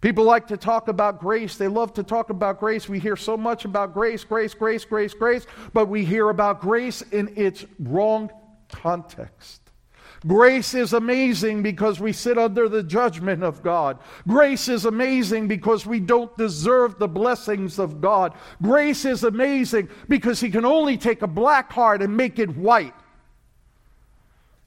[0.00, 1.56] People like to talk about grace.
[1.56, 2.88] They love to talk about grace.
[2.88, 7.00] We hear so much about grace, grace, grace, grace, grace, but we hear about grace
[7.00, 8.30] in its wrong
[8.68, 9.63] context.
[10.26, 13.98] Grace is amazing because we sit under the judgment of God.
[14.26, 18.32] Grace is amazing because we don't deserve the blessings of God.
[18.62, 22.94] Grace is amazing because He can only take a black heart and make it white.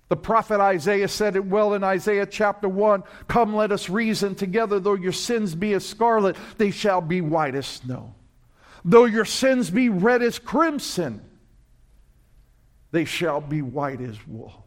[0.10, 4.80] The prophet Isaiah said it well in Isaiah chapter 1 Come, let us reason together.
[4.80, 8.13] Though your sins be as scarlet, they shall be white as snow.
[8.86, 11.22] Though your sins be red as crimson,
[12.91, 14.66] they shall be white as wool.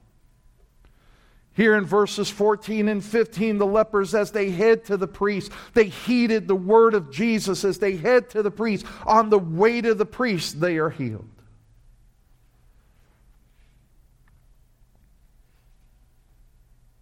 [1.60, 5.88] Here in verses 14 and 15, the lepers, as they head to the priest, they
[5.88, 8.86] heeded the word of Jesus as they head to the priest.
[9.04, 11.28] On the way to the priest, they are healed.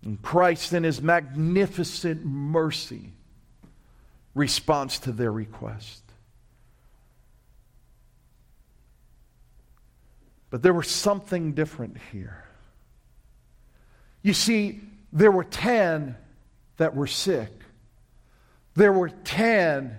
[0.03, 3.13] And Christ, in his magnificent mercy,
[4.35, 6.03] responds to their request.
[10.51, 12.48] But there was something different here.
[14.23, 14.81] You see,
[15.13, 16.17] there were 10
[16.77, 17.51] that were sick,
[18.75, 19.99] there were 10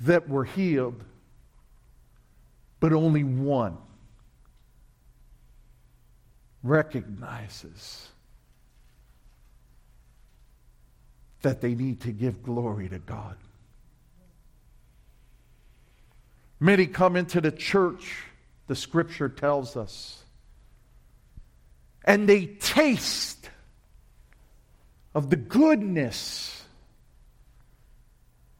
[0.00, 1.02] that were healed,
[2.80, 3.78] but only one
[6.62, 8.08] recognizes
[11.42, 13.36] that they need to give glory to God.
[16.58, 18.24] Many come into the church,
[18.66, 20.23] the scripture tells us,
[22.04, 23.48] and they taste
[25.14, 26.62] of the goodness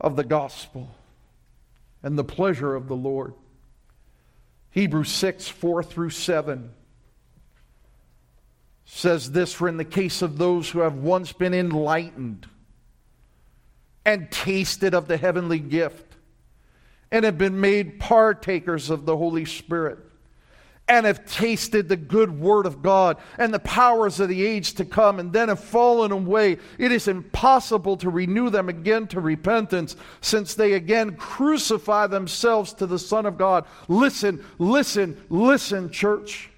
[0.01, 0.95] of the gospel
[2.03, 3.35] and the pleasure of the Lord.
[4.71, 6.71] Hebrews 6 4 through 7
[8.85, 12.47] says this For in the case of those who have once been enlightened
[14.05, 16.17] and tasted of the heavenly gift
[17.11, 19.99] and have been made partakers of the Holy Spirit
[20.87, 24.85] and have tasted the good word of God and the powers of the age to
[24.85, 29.97] come, and then have fallen away, it is impossible to renew them again to repentance,
[30.21, 33.65] since they again crucify themselves to the Son of God.
[33.89, 36.51] Listen, listen, listen, church.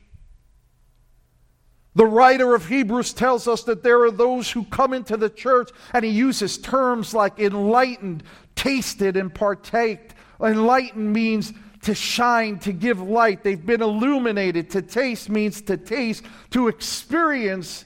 [1.95, 5.71] The writer of Hebrews tells us that there are those who come into the church,
[5.95, 8.23] and he uses terms like enlightened,
[8.55, 10.15] tasted, and partaked.
[10.39, 11.55] Enlightened means
[11.87, 13.45] to shine, to give light.
[13.45, 14.71] They've been illuminated.
[14.71, 16.25] To taste means to taste.
[16.51, 17.85] To experience,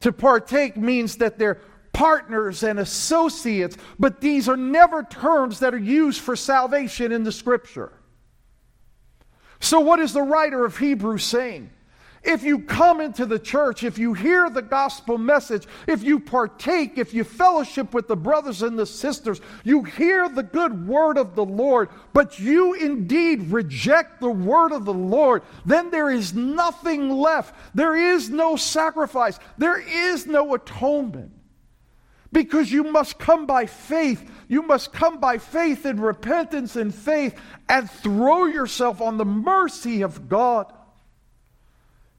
[0.00, 1.60] to partake means that they're
[1.92, 3.76] partners and associates.
[3.98, 7.92] But these are never terms that are used for salvation in the scripture.
[9.60, 11.70] So, what is the writer of Hebrews saying?
[12.24, 16.96] If you come into the church, if you hear the gospel message, if you partake,
[16.96, 21.34] if you fellowship with the brothers and the sisters, you hear the good word of
[21.34, 27.10] the Lord, but you indeed reject the word of the Lord, then there is nothing
[27.10, 27.54] left.
[27.74, 31.30] There is no sacrifice, there is no atonement.
[32.32, 34.28] Because you must come by faith.
[34.48, 40.02] You must come by faith and repentance and faith and throw yourself on the mercy
[40.02, 40.72] of God.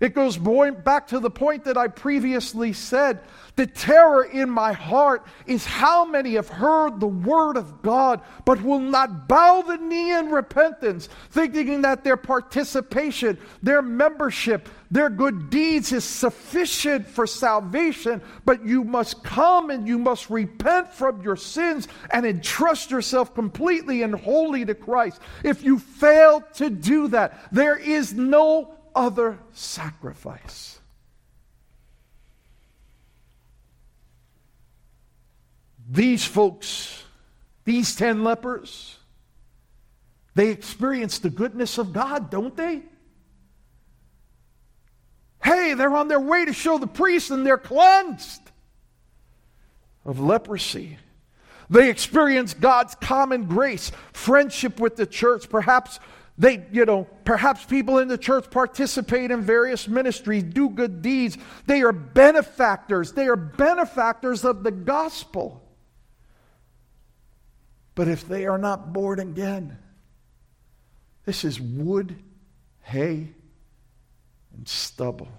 [0.01, 3.21] It goes back to the point that I previously said.
[3.55, 8.61] The terror in my heart is how many have heard the word of God but
[8.61, 15.49] will not bow the knee in repentance, thinking that their participation, their membership, their good
[15.49, 18.21] deeds is sufficient for salvation.
[18.43, 24.03] But you must come and you must repent from your sins and entrust yourself completely
[24.03, 25.21] and wholly to Christ.
[25.41, 30.79] If you fail to do that, there is no other sacrifice.
[35.87, 37.03] These folks,
[37.63, 38.97] these 10 lepers,
[40.33, 42.81] they experience the goodness of God, don't they?
[45.43, 48.41] Hey, they're on their way to show the priest and they're cleansed
[50.03, 50.97] of leprosy.
[51.69, 55.99] They experience God's common grace, friendship with the church, perhaps
[56.37, 61.37] they, you know, perhaps people in the church participate in various ministries, do good deeds.
[61.65, 63.13] They are benefactors.
[63.13, 65.61] They are benefactors of the gospel.
[67.93, 69.77] But if they are not born again,
[71.23, 72.15] this is wood,
[72.81, 73.29] hay,
[74.53, 75.29] and stubble.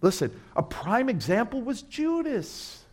[0.00, 2.84] Listen, a prime example was Judas.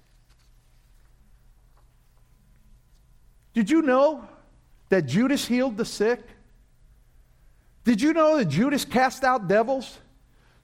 [3.54, 4.28] Did you know
[4.90, 6.22] that Judas healed the sick?
[7.84, 9.98] Did you know that Judas cast out devils?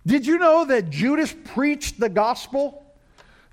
[0.06, 2.86] Did you know that Judas preached the gospel?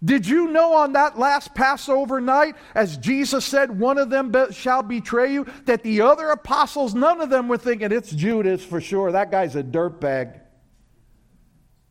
[0.05, 4.83] Did you know on that last Passover night, as Jesus said, one of them shall
[4.83, 9.13] betray you, that the other apostles, none of them were thinking, it's Judas for sure.
[9.13, 10.41] That guy's a dirtbag.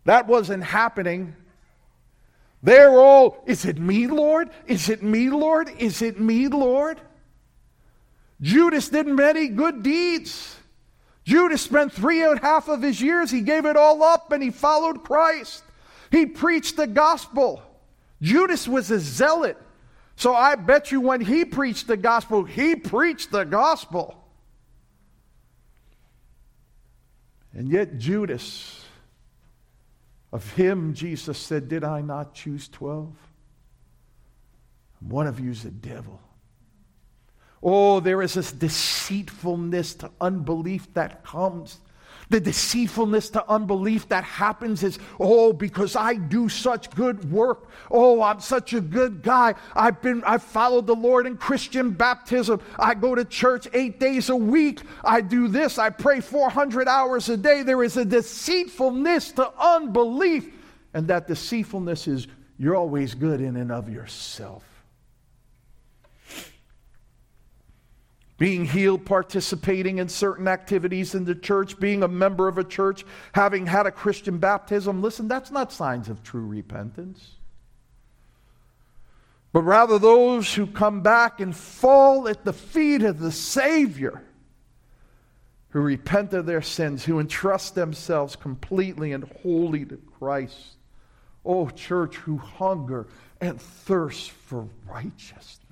[0.05, 1.35] That wasn't happening.
[2.61, 4.49] They're all, is it me, Lord?
[4.67, 5.69] Is it me, Lord?
[5.77, 7.01] Is it me, Lord?
[8.39, 10.55] Judas did many good deeds.
[11.25, 14.41] Judas spent three and a half of his years, he gave it all up and
[14.41, 15.63] he followed Christ.
[16.11, 17.63] He preached the gospel.
[18.21, 19.57] Judas was a zealot.
[20.15, 24.23] So I bet you when he preached the gospel, he preached the gospel.
[27.53, 28.83] And yet, Judas,
[30.31, 33.13] of him, Jesus said, Did I not choose 12?
[34.99, 36.19] One of you is a devil.
[37.67, 41.79] Oh, there is this deceitfulness to unbelief that comes.
[42.29, 47.69] The deceitfulness to unbelief that happens is, oh, because I do such good work.
[47.89, 49.55] Oh, I'm such a good guy.
[49.75, 52.61] I've been, I've followed the Lord in Christian baptism.
[52.77, 54.81] I go to church eight days a week.
[55.03, 55.79] I do this.
[55.79, 57.63] I pray 400 hours a day.
[57.63, 60.53] There is a deceitfulness to unbelief.
[60.93, 62.27] And that deceitfulness is,
[62.59, 64.74] you're always good in and of yourself.
[68.37, 73.05] Being healed, participating in certain activities in the church, being a member of a church,
[73.33, 75.01] having had a Christian baptism.
[75.01, 77.31] Listen, that's not signs of true repentance.
[79.53, 84.21] But rather, those who come back and fall at the feet of the Savior,
[85.69, 90.75] who repent of their sins, who entrust themselves completely and wholly to Christ.
[91.45, 93.07] Oh, church, who hunger
[93.39, 95.64] and thirst for righteousness.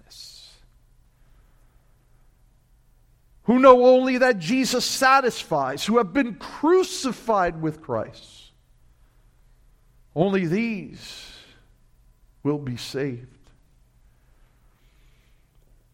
[3.43, 8.51] Who know only that Jesus satisfies, who have been crucified with Christ.
[10.15, 11.31] Only these
[12.43, 13.27] will be saved.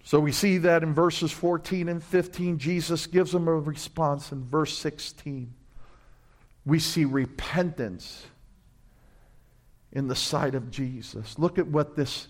[0.03, 4.31] So we see that in verses 14 and 15, Jesus gives them a response.
[4.31, 5.53] In verse 16,
[6.65, 8.25] we see repentance
[9.91, 11.37] in the sight of Jesus.
[11.37, 12.27] Look at what this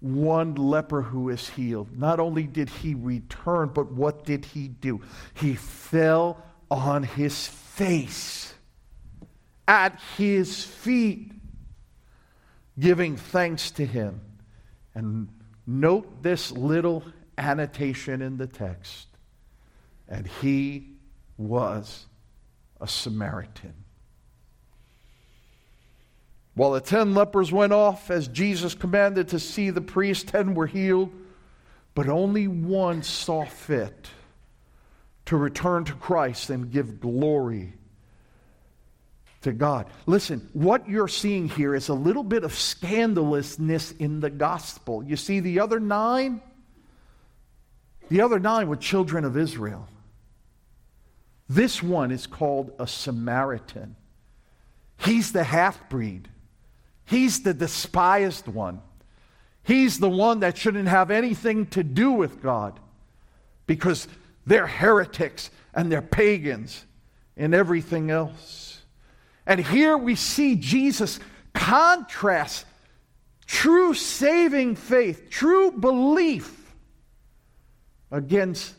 [0.00, 1.96] one leper who is healed.
[1.98, 5.02] Not only did he return, but what did he do?
[5.34, 8.54] He fell on his face
[9.66, 11.32] at his feet,
[12.78, 14.20] giving thanks to him.
[14.94, 15.28] And
[15.66, 17.04] note this little
[17.36, 19.08] annotation in the text.
[20.08, 20.94] And he
[21.36, 22.06] was
[22.80, 23.74] a Samaritan.
[26.58, 30.66] While the ten lepers went off as Jesus commanded to see the priest, ten were
[30.66, 31.12] healed,
[31.94, 34.08] but only one saw fit
[35.26, 37.74] to return to Christ and give glory
[39.42, 39.86] to God.
[40.06, 45.04] Listen, what you're seeing here is a little bit of scandalousness in the gospel.
[45.04, 46.40] You see, the other nine,
[48.08, 49.86] the other nine were children of Israel.
[51.48, 53.94] This one is called a Samaritan.
[54.96, 56.28] He's the half breed.
[57.08, 58.82] He's the despised one.
[59.62, 62.78] He's the one that shouldn't have anything to do with God
[63.66, 64.08] because
[64.46, 66.84] they're heretics and they're pagans
[67.34, 68.82] and everything else.
[69.46, 71.18] And here we see Jesus
[71.54, 72.66] contrast
[73.46, 76.74] true saving faith, true belief
[78.10, 78.74] against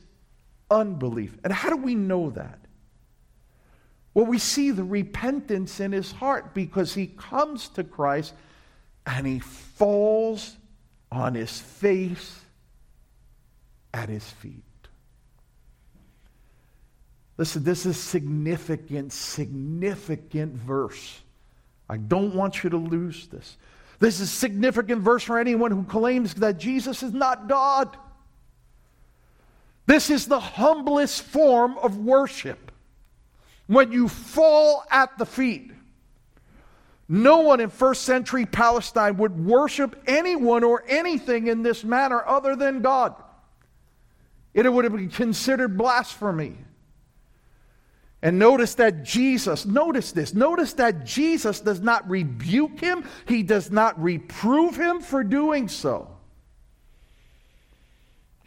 [0.69, 1.35] unbelief.
[1.43, 2.58] And how do we know that?
[4.13, 8.33] Well, we see the repentance in his heart because he comes to Christ
[9.05, 10.55] and he falls
[11.11, 12.39] on his face
[13.93, 14.63] at his feet.
[17.37, 21.21] Listen, this is significant, significant verse.
[21.89, 23.57] I don't want you to lose this.
[23.99, 27.95] This is significant verse for anyone who claims that Jesus is not God.
[29.85, 32.68] This is the humblest form of worship
[33.69, 35.71] when you fall at the feet.
[37.07, 42.55] No one in first century Palestine would worship anyone or anything in this manner other
[42.55, 43.13] than God.
[44.55, 46.57] It would have been considered blasphemy.
[48.23, 53.69] And notice that Jesus, notice this, notice that Jesus does not rebuke him, he does
[53.69, 56.18] not reprove him for doing so.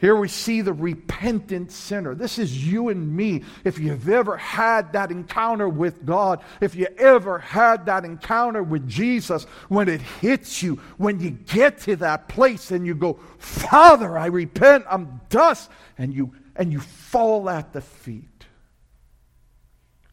[0.02, 2.16] Here we see the repentant sinner.
[2.16, 3.44] This is you and me.
[3.62, 8.88] If you've ever had that encounter with God, if you ever had that encounter with
[8.88, 14.18] Jesus, when it hits you, when you get to that place and you go, Father,
[14.18, 18.46] I repent, I'm dust, and you and you fall at the feet.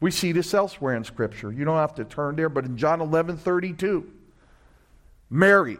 [0.00, 1.50] We see this elsewhere in Scripture.
[1.50, 4.08] You don't have to turn there, but in John 11 32,
[5.30, 5.78] Mary,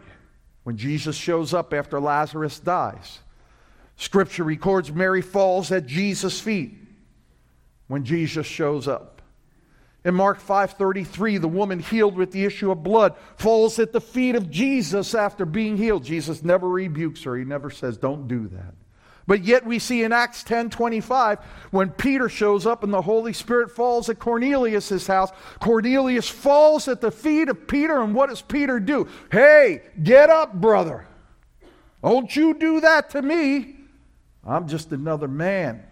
[0.63, 3.21] when Jesus shows up after Lazarus dies,
[4.01, 6.73] Scripture records Mary falls at Jesus' feet
[7.87, 9.21] when Jesus shows up.
[10.03, 14.33] In Mark 5:33, the woman healed with the issue of blood falls at the feet
[14.33, 16.03] of Jesus after being healed.
[16.03, 17.35] Jesus never rebukes her.
[17.35, 18.73] He never says, "Don't do that."
[19.27, 21.37] But yet we see in Acts 10:25
[21.69, 27.01] when Peter shows up and the Holy Spirit falls at Cornelius' house, Cornelius falls at
[27.01, 29.07] the feet of Peter and what does Peter do?
[29.31, 31.05] "Hey, get up, brother.
[32.03, 33.77] Don't you do that to me."
[34.45, 35.83] I'm just another man.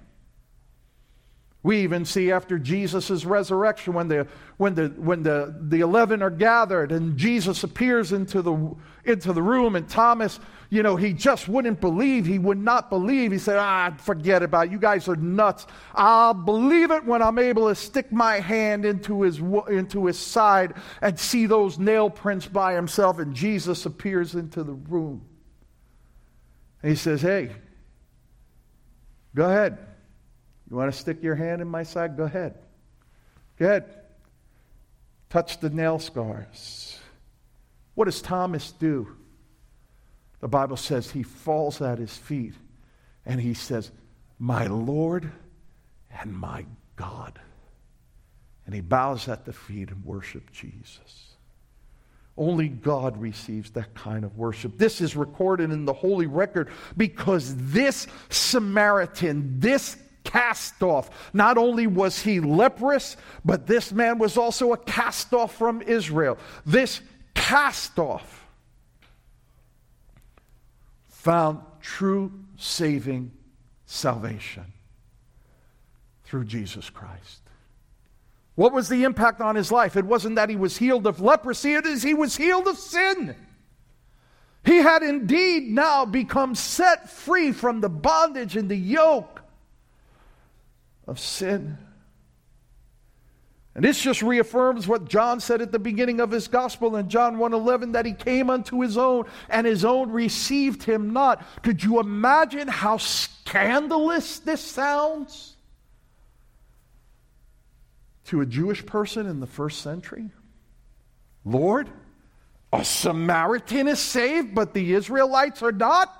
[1.61, 6.29] We even see after Jesus' resurrection when, the, when, the, when the, the 11 are
[6.29, 10.39] gathered and Jesus appears into the, into the room and Thomas,
[10.69, 12.25] you know, he just wouldn't believe.
[12.25, 13.33] He would not believe.
[13.33, 14.71] He said, ah, forget about it.
[14.71, 15.67] You guys are nuts.
[15.93, 19.39] I'll believe it when I'm able to stick my hand into his,
[19.69, 23.19] into his side and see those nail prints by himself.
[23.19, 25.25] And Jesus appears into the room.
[26.81, 27.51] And he says, hey,
[29.35, 29.77] go ahead.
[30.69, 32.15] You want to stick your hand in my side?
[32.15, 32.55] Go ahead.
[33.57, 33.85] Go ahead.
[35.29, 36.99] Touch the nail scars.
[37.95, 39.15] What does Thomas do?
[40.39, 42.53] The Bible says he falls at his feet
[43.25, 43.91] and he says,
[44.37, 45.31] My Lord
[46.21, 46.65] and my
[46.95, 47.39] God.
[48.65, 51.28] And he bows at the feet and worships Jesus.
[52.39, 54.77] Only God receives that kind of worship.
[54.77, 61.09] This is recorded in the Holy Record because this Samaritan, this cast off.
[61.33, 66.37] Not only was he leprous, but this man was also a cast off from Israel.
[66.65, 67.01] This
[67.35, 68.47] cast off
[71.09, 73.31] found true saving
[73.85, 74.63] salvation
[76.23, 77.48] through Jesus Christ.
[78.59, 79.95] What was the impact on his life?
[79.95, 83.33] It wasn't that he was healed of leprosy, it is he was healed of sin.
[84.65, 89.41] He had indeed now become set free from the bondage and the yoke
[91.07, 91.77] of sin.
[93.75, 97.37] And this just reaffirms what John said at the beginning of his gospel in John
[97.37, 101.45] 1:11 that he came unto his own and his own received him not.
[101.63, 105.55] Could you imagine how scandalous this sounds
[108.29, 110.31] to a Jewish person in the first century?
[111.45, 111.89] Lord,
[112.73, 116.15] a Samaritan is saved, but the Israelites are not?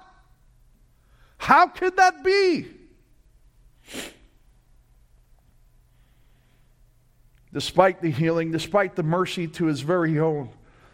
[1.38, 2.68] How could that be?
[7.51, 10.49] despite the healing, despite the mercy to his very own.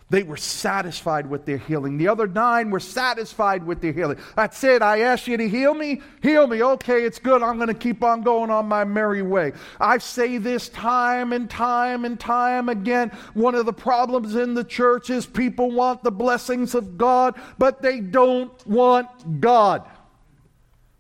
[0.08, 1.98] They were satisfied with their healing.
[1.98, 4.20] The other nine were satisfied with their healing.
[4.36, 4.84] That's it.
[4.84, 6.02] I asked you to heal me.
[6.22, 6.62] Heal me.
[6.62, 7.42] Okay, it's good.
[7.42, 9.54] I'm going to keep on going on my merry way.
[9.80, 13.10] I say this time and time and time again.
[13.34, 17.82] One of the problems in the church is people want the blessings of God, but
[17.82, 19.90] they don't want God.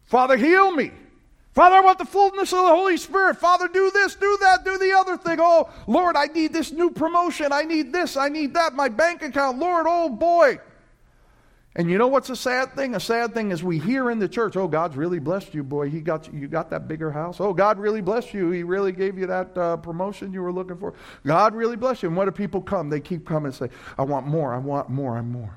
[0.05, 0.91] Father, heal me.
[1.55, 3.37] Father, I want the fullness of the Holy Spirit.
[3.37, 5.37] Father, do this, do that, do the other thing.
[5.39, 7.53] Oh, Lord, I need this new promotion.
[7.53, 8.73] I need this, I need that.
[8.73, 9.57] My bank account.
[9.57, 10.59] Lord, oh boy.
[11.77, 12.93] And you know what's a sad thing?
[12.95, 15.89] A sad thing is we hear in the church, oh, God's really blessed you, boy.
[15.89, 17.39] He got you, you got that bigger house.
[17.39, 18.51] Oh, God really blessed you.
[18.51, 20.93] He really gave you that uh, promotion you were looking for.
[21.25, 22.09] God really blessed you.
[22.09, 22.89] And what do people come?
[22.89, 25.55] They keep coming and say, I want more, I want more, I want more.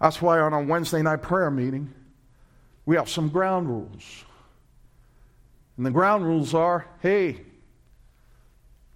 [0.00, 1.92] That's why on a Wednesday night prayer meeting,
[2.88, 4.24] we have some ground rules.
[5.76, 7.42] And the ground rules are hey,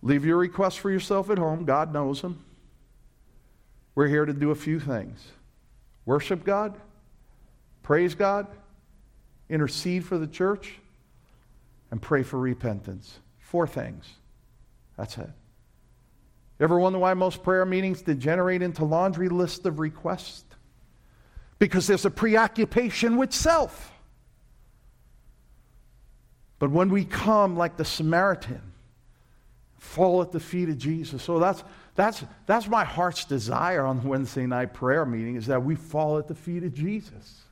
[0.01, 1.67] leave your requests for yourself at home.
[1.67, 2.43] God knows them.
[3.95, 5.23] We're here to do a few things
[6.07, 6.81] worship God,
[7.83, 8.47] praise God,
[9.51, 10.79] intercede for the church,
[11.91, 13.19] and pray for repentance.
[13.41, 14.09] Four things.
[14.97, 15.29] That's it.
[16.61, 20.52] Ever wonder why most prayer meetings degenerate into laundry lists of requests?
[21.63, 23.93] Because there's a preoccupation with self.
[26.59, 28.61] But when we come like the Samaritan,
[29.79, 31.23] fall at the feet of Jesus.
[31.23, 31.63] So that's,
[31.95, 36.19] that's, that's my heart's desire on the Wednesday night prayer meeting is that we fall
[36.19, 37.43] at the feet of Jesus.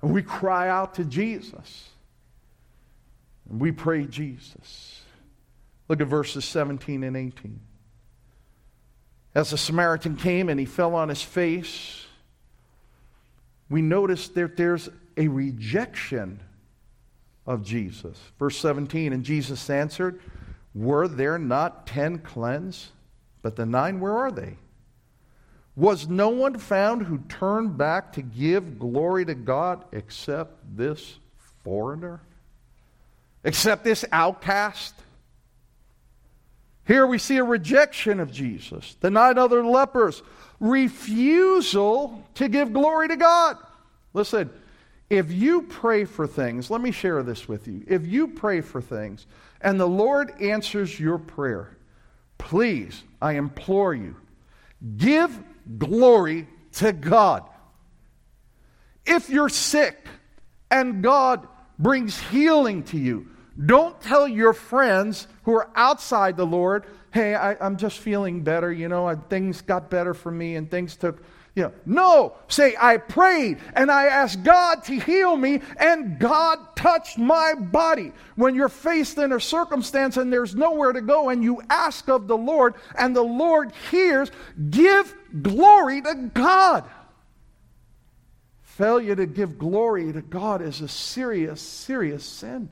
[0.00, 1.90] And we cry out to Jesus.
[3.50, 5.02] And we pray Jesus.
[5.88, 7.60] Look at verses 17 and 18.
[9.34, 12.05] As the Samaritan came and he fell on his face,
[13.68, 16.40] we notice that there's a rejection
[17.46, 18.18] of Jesus.
[18.38, 20.20] Verse 17, and Jesus answered,
[20.74, 22.88] Were there not ten cleansed?
[23.42, 24.56] But the nine, where are they?
[25.76, 31.18] Was no one found who turned back to give glory to God except this
[31.62, 32.20] foreigner?
[33.44, 34.94] Except this outcast?
[36.86, 38.96] Here we see a rejection of Jesus.
[39.00, 40.22] The nine other lepers
[40.60, 43.56] refusal to give glory to God.
[44.14, 44.50] Listen,
[45.08, 47.84] if you pray for things, let me share this with you.
[47.86, 49.26] If you pray for things
[49.60, 51.76] and the Lord answers your prayer,
[52.38, 54.16] please, I implore you,
[54.96, 55.38] give
[55.78, 57.44] glory to God.
[59.04, 60.06] If you're sick
[60.70, 61.46] and God
[61.78, 63.28] brings healing to you,
[63.64, 66.84] don't tell your friends who are outside the Lord,
[67.16, 68.70] hey, I, am just feeling better.
[68.70, 71.22] You know, I, things got better for me and things took,
[71.54, 76.58] You know, no, say, I prayed and I asked God to heal me, and God
[76.76, 78.12] touched my body.
[78.34, 82.28] When you're faced in a circumstance and there's nowhere to go, and you ask of
[82.28, 84.30] the Lord, and the Lord hears,
[84.68, 86.84] give glory to God.
[88.60, 92.68] Failure to give glory to God is a serious, serious sin.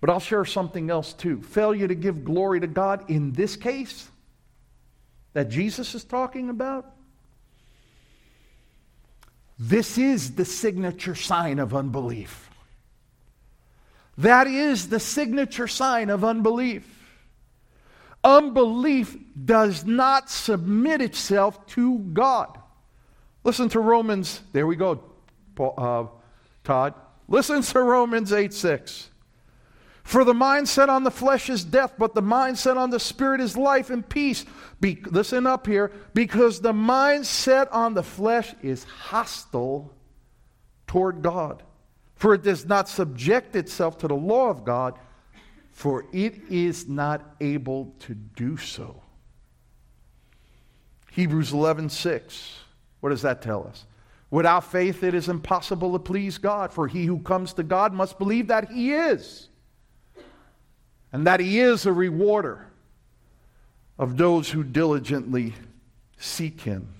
[0.00, 1.42] But I'll share something else too.
[1.42, 4.08] Failure to give glory to God in this case
[5.32, 6.86] that Jesus is talking about?
[9.58, 12.48] This is the signature sign of unbelief.
[14.18, 16.86] That is the signature sign of unbelief.
[18.22, 22.58] Unbelief does not submit itself to God.
[23.44, 25.02] Listen to Romans, there we go,
[25.60, 26.06] uh,
[26.64, 26.94] Todd.
[27.28, 29.10] Listen to Romans 8 6.
[30.08, 33.58] For the mindset on the flesh is death, but the mindset on the spirit is
[33.58, 34.46] life and peace.
[34.80, 39.92] Be, listen up here, because the mindset on the flesh is hostile
[40.86, 41.62] toward God.
[42.14, 44.98] For it does not subject itself to the law of God,
[45.72, 49.02] for it is not able to do so.
[51.10, 52.60] Hebrews 11 6.
[53.00, 53.84] What does that tell us?
[54.30, 58.18] Without faith, it is impossible to please God, for he who comes to God must
[58.18, 59.47] believe that he is
[61.12, 62.66] and that He is a rewarder
[63.98, 65.54] of those who diligently
[66.18, 66.94] seek Him.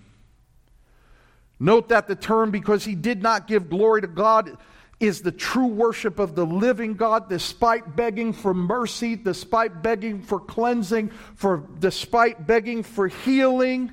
[1.60, 4.56] Note that the term, because He did not give glory to God,
[5.00, 10.40] is the true worship of the living God despite begging for mercy, despite begging for
[10.40, 13.92] cleansing, for despite begging for healing.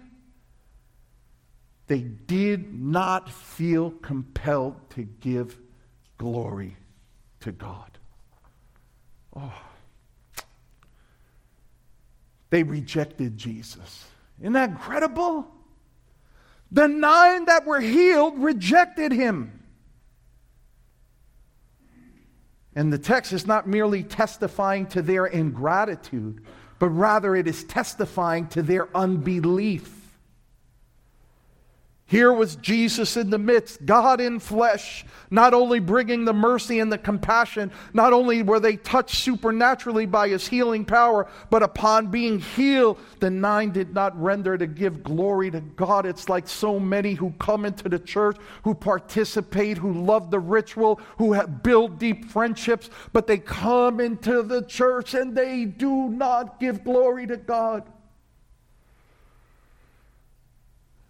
[1.88, 5.60] They did not feel compelled to give
[6.18, 6.76] glory
[7.42, 8.00] to God.
[9.36, 9.54] Oh.
[12.56, 14.06] They rejected Jesus.
[14.40, 15.46] Isn't that incredible?
[16.72, 19.62] The nine that were healed rejected him.
[22.74, 26.46] And the text is not merely testifying to their ingratitude,
[26.80, 29.95] but rather it is testifying to their unbelief.
[32.08, 36.92] Here was Jesus in the midst, God in flesh, not only bringing the mercy and
[36.92, 42.38] the compassion, not only were they touched supernaturally by his healing power, but upon being
[42.38, 46.06] healed, the nine did not render to give glory to God.
[46.06, 51.00] It's like so many who come into the church, who participate, who love the ritual,
[51.18, 56.84] who build deep friendships, but they come into the church and they do not give
[56.84, 57.92] glory to God.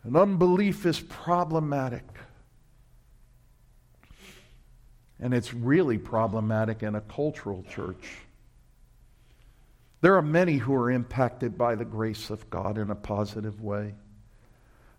[0.05, 2.03] And unbelief is problematic.
[5.19, 8.19] And it's really problematic in a cultural church.
[10.01, 13.95] There are many who are impacted by the grace of God in a positive way.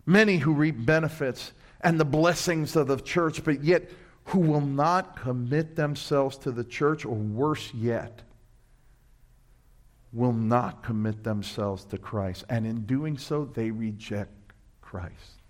[0.05, 3.89] Many who reap benefits and the blessings of the church, but yet
[4.25, 8.23] who will not commit themselves to the church, or worse yet,
[10.11, 12.43] will not commit themselves to Christ.
[12.49, 14.31] And in doing so, they reject
[14.89, 15.41] Christ.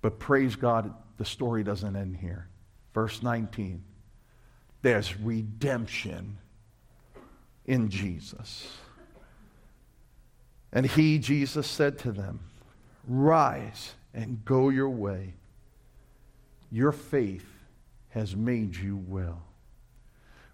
[0.00, 2.46] But praise God, the story doesn't end here.
[2.94, 3.82] Verse 19
[4.80, 6.38] there's redemption
[7.66, 8.68] in Jesus.
[10.72, 12.38] And he, Jesus, said to them,
[13.08, 15.34] Rise and go your way.
[16.70, 17.46] Your faith
[18.10, 19.42] has made you well.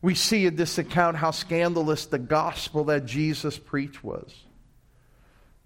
[0.00, 4.34] We see in this account how scandalous the gospel that Jesus preached was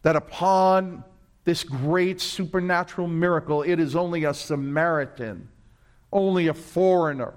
[0.03, 1.05] that upon
[1.45, 5.49] this great supernatural miracle, it is only a Samaritan,
[6.13, 7.35] only a foreigner,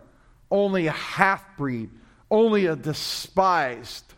[0.49, 1.89] only a half breed,
[2.30, 4.14] only a despised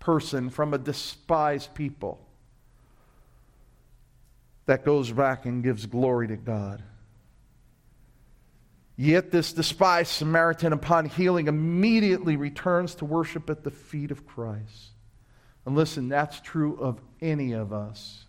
[0.00, 2.20] person from a despised people
[4.66, 6.82] that goes back and gives glory to God.
[8.96, 14.95] Yet this despised Samaritan, upon healing, immediately returns to worship at the feet of Christ.
[15.66, 18.24] And listen, that's true of any of us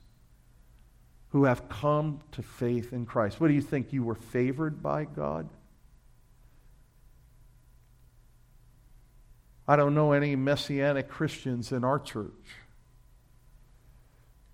[1.29, 3.39] who have come to faith in Christ.
[3.39, 3.93] What do you think?
[3.93, 5.47] You were favored by God?
[9.67, 12.31] I don't know any messianic Christians in our church.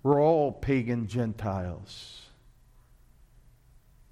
[0.02, 2.24] We're all pagan Gentiles.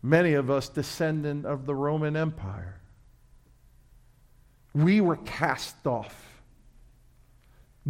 [0.02, 2.80] Many of us descendant of the Roman Empire.
[4.74, 6.31] We were cast off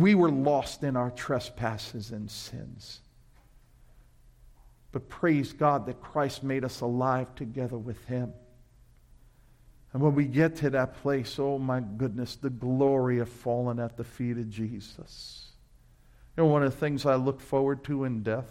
[0.01, 3.01] we were lost in our trespasses and sins.
[4.91, 8.33] But praise God that Christ made us alive together with Him.
[9.93, 13.97] And when we get to that place, oh my goodness, the glory of falling at
[13.97, 15.49] the feet of Jesus.
[16.35, 18.47] You know, one of the things I look forward to in death,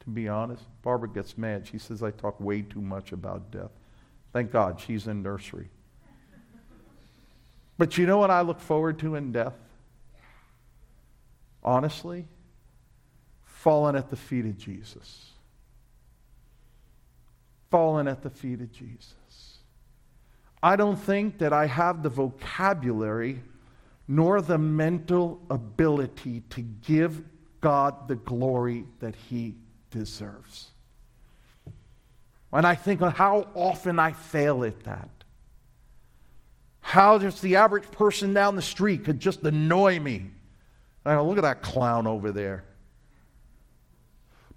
[0.00, 1.66] to be honest, Barbara gets mad.
[1.66, 3.70] She says I talk way too much about death.
[4.32, 5.68] Thank God she's in nursery.
[7.78, 9.54] But you know what I look forward to in death?
[11.62, 12.26] Honestly,
[13.44, 15.30] fallen at the feet of Jesus.
[17.70, 19.58] Fallen at the feet of Jesus.
[20.62, 23.42] I don't think that I have the vocabulary
[24.08, 27.22] nor the mental ability to give
[27.60, 29.54] God the glory that He
[29.90, 30.70] deserves.
[32.52, 35.08] And I think of how often I fail at that.
[36.80, 40.30] How just the average person down the street could just annoy me.
[41.04, 42.64] I look at that clown over there.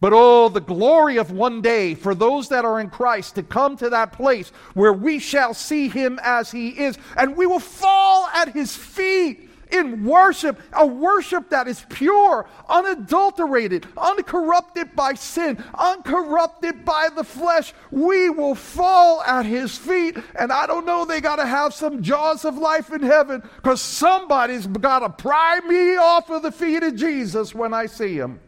[0.01, 3.77] But oh, the glory of one day for those that are in Christ to come
[3.77, 8.27] to that place where we shall see him as he is, and we will fall
[8.33, 16.86] at his feet in worship, a worship that is pure, unadulterated, uncorrupted by sin, uncorrupted
[16.86, 20.17] by the flesh, we will fall at his feet.
[20.36, 23.82] And I don't know, they got to have some jaws of life in heaven because
[23.82, 28.39] somebody's got to pry me off of the feet of Jesus when I see him.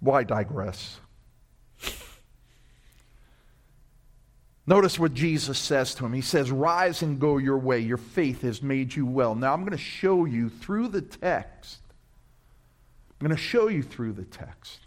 [0.00, 1.00] Why digress?
[4.66, 6.12] Notice what Jesus says to him.
[6.12, 7.78] He says, Rise and go your way.
[7.78, 9.34] Your faith has made you well.
[9.34, 11.78] Now, I'm going to show you through the text,
[13.20, 14.80] I'm going to show you through the text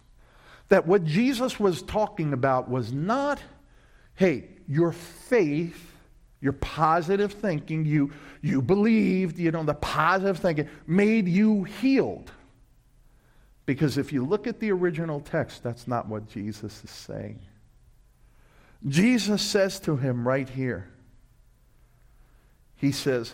[0.70, 3.42] that what Jesus was talking about was not,
[4.16, 5.94] hey, your faith,
[6.42, 8.12] your positive thinking, you,
[8.42, 12.32] you believed, you know, the positive thinking made you healed.
[13.66, 17.40] Because if you look at the original text, that's not what Jesus is saying.
[18.88, 20.90] Jesus says to him right here,
[22.76, 23.34] He says,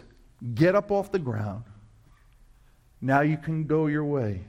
[0.53, 1.63] Get up off the ground.
[3.01, 4.41] Now you can go your way.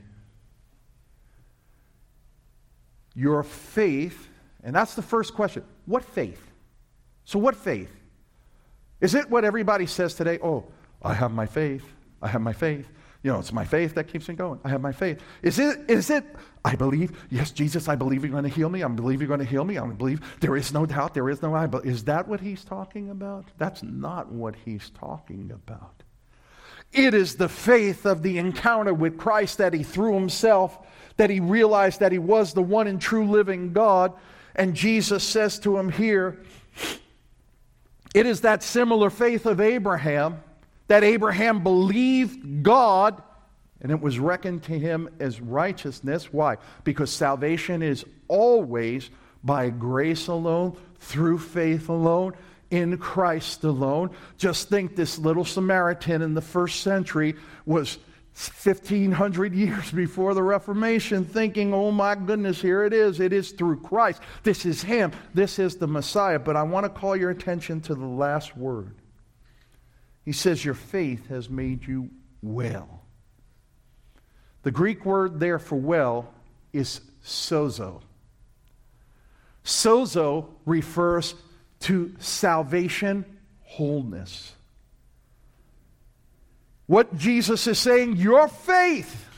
[3.13, 4.29] Your faith,
[4.63, 5.63] and that's the first question.
[5.85, 6.41] What faith?
[7.25, 7.91] So, what faith?
[9.01, 10.39] Is it what everybody says today?
[10.41, 10.65] Oh,
[11.01, 11.85] I have my faith.
[12.21, 12.87] I have my faith.
[13.23, 14.59] You know, it's my faith that keeps me going.
[14.63, 15.21] I have my faith.
[15.41, 16.23] Is it, is it,
[16.63, 18.83] I believe, yes, Jesus, I believe you're going to heal me.
[18.83, 19.77] I believe you're going to heal me.
[19.77, 21.67] I believe there is no doubt, there is no I.
[21.67, 23.45] But is that what he's talking about?
[23.57, 26.03] That's not what he's talking about.
[26.93, 30.77] It is the faith of the encounter with Christ that he threw himself,
[31.17, 34.13] that he realized that he was the one and true living God.
[34.55, 36.43] And Jesus says to him here,
[38.15, 40.41] it is that similar faith of Abraham
[40.87, 43.21] that Abraham believed God
[43.81, 46.33] and it was reckoned to him as righteousness.
[46.33, 46.57] Why?
[46.83, 49.09] Because salvation is always
[49.43, 52.33] by grace alone, through faith alone,
[52.71, 54.09] in Christ alone.
[54.37, 57.35] Just think this little Samaritan in the first century
[57.65, 57.97] was
[58.63, 63.19] 1500 years before the Reformation thinking, oh my goodness, here it is.
[63.19, 64.21] It is through Christ.
[64.43, 65.11] This is Him.
[65.33, 66.39] This is the Messiah.
[66.39, 68.96] But I want to call your attention to the last word.
[70.27, 72.09] He says, Your faith has made you
[72.41, 73.05] well.
[74.63, 76.33] The Greek word there for well
[76.73, 78.01] is sozo.
[79.63, 81.33] Sozo refers
[81.79, 83.23] to salvation,
[83.63, 84.51] wholeness.
[86.87, 89.29] What Jesus is saying, your faith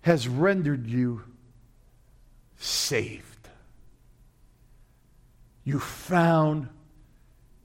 [0.00, 1.22] has rendered you
[2.56, 3.50] saved.
[5.64, 6.70] You found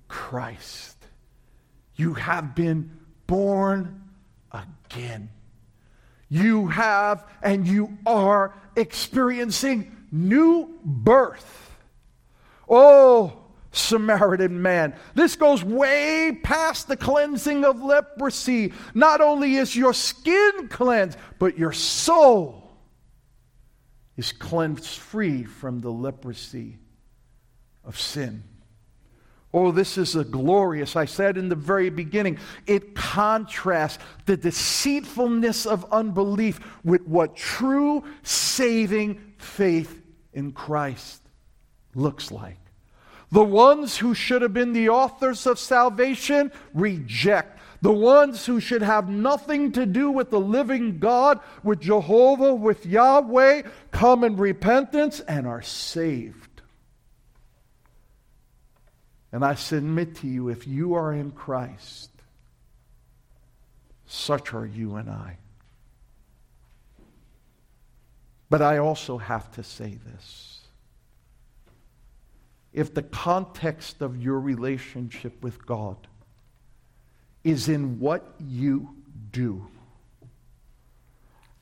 [0.10, 0.98] Christ.
[1.96, 4.02] You have been born
[4.52, 5.30] again.
[6.28, 11.78] You have and you are experiencing new birth.
[12.68, 13.34] Oh,
[13.72, 14.96] Samaritan man.
[15.14, 18.74] This goes way past the cleansing of leprosy.
[18.94, 22.72] Not only is your skin cleansed, but your soul
[24.18, 26.78] is cleansed free from the leprosy
[27.84, 28.44] of sin.
[29.52, 30.96] Oh, this is a glorious.
[30.96, 32.38] I said in the very beginning,
[32.68, 40.02] it contrasts the deceitfulness of unbelief with what true saving faith
[40.34, 41.22] in Christ
[41.96, 42.58] looks like.
[43.32, 47.60] The ones who should have been the authors of salvation reject.
[47.82, 52.86] The ones who should have nothing to do with the living God, with Jehovah, with
[52.86, 56.49] Yahweh, come in repentance and are saved.
[59.32, 62.10] And I submit to you, if you are in Christ,
[64.08, 65.38] such are you and I.
[68.50, 70.62] But I also have to say this.
[72.74, 75.98] if the context of your relationship with God
[77.44, 78.96] is in what you
[79.32, 79.68] do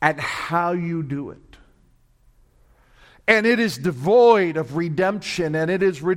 [0.01, 1.46] and how you do it
[3.27, 6.15] and it is devoid of redemption and it is re-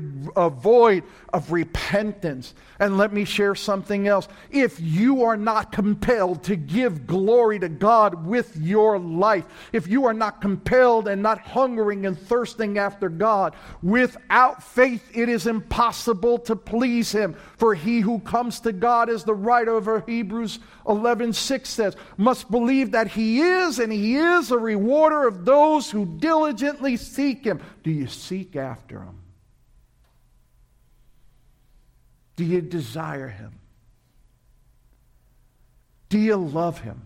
[0.50, 1.02] void
[1.32, 2.54] of repentance.
[2.80, 4.26] And let me share something else.
[4.50, 10.06] If you are not compelled to give glory to God with your life, if you
[10.06, 16.38] are not compelled and not hungering and thirsting after God, without faith it is impossible
[16.38, 17.36] to please Him.
[17.58, 20.58] For he who comes to God, as the writer of Hebrews
[20.88, 25.90] 11 6 says, must believe that He is, and He is a rewarder of those
[25.90, 27.60] who diligently seek Him.
[27.82, 29.19] Do you seek after Him?
[32.40, 33.52] Do you desire Him?
[36.08, 37.02] Do you love Him?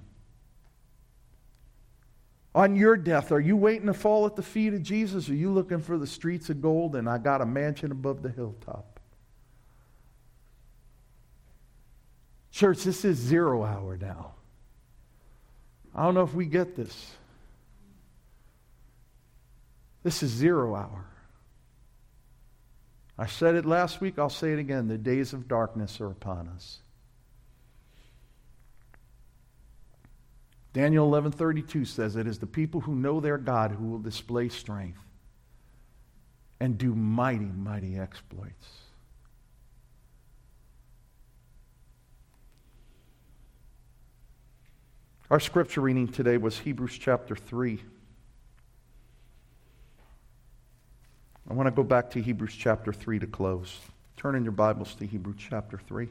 [2.54, 5.28] On your death, are you waiting to fall at the feet of Jesus?
[5.28, 8.30] Are you looking for the streets of gold and I got a mansion above the
[8.30, 9.00] hilltop?
[12.52, 14.34] Church, this is zero hour now.
[15.96, 17.10] I don't know if we get this.
[20.04, 21.06] This is zero hour.
[23.16, 24.88] I said it last week, I'll say it again.
[24.88, 26.80] The days of darkness are upon us.
[30.72, 35.00] Daniel 11:32 says it is the people who know their God who will display strength
[36.58, 38.80] and do mighty mighty exploits.
[45.30, 47.80] Our scripture reading today was Hebrews chapter 3.
[51.48, 53.78] I want to go back to Hebrews chapter 3 to close.
[54.16, 56.08] Turn in your Bibles to Hebrews chapter 3.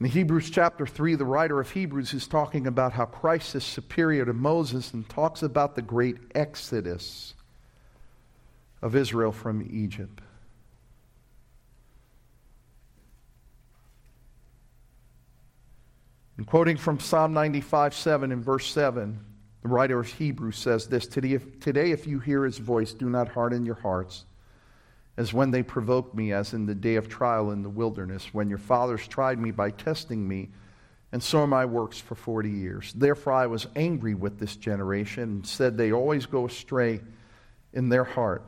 [0.00, 4.24] In Hebrews chapter 3, the writer of Hebrews is talking about how Christ is superior
[4.24, 7.34] to Moses and talks about the great exodus
[8.80, 10.20] of Israel from Egypt.
[16.36, 19.18] And quoting from Psalm 95 7 in verse 7,
[19.64, 23.64] the writer of Hebrews says this Today, if you hear his voice, do not harden
[23.64, 24.26] your hearts,
[25.16, 28.50] as when they provoked me, as in the day of trial in the wilderness, when
[28.50, 30.50] your fathers tried me by testing me
[31.12, 32.92] and saw my works for 40 years.
[32.92, 37.00] Therefore, I was angry with this generation and said, They always go astray
[37.72, 38.44] in their heart,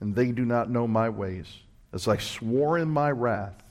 [0.00, 1.48] and they do not know my ways.
[1.92, 3.62] As I swore in my wrath,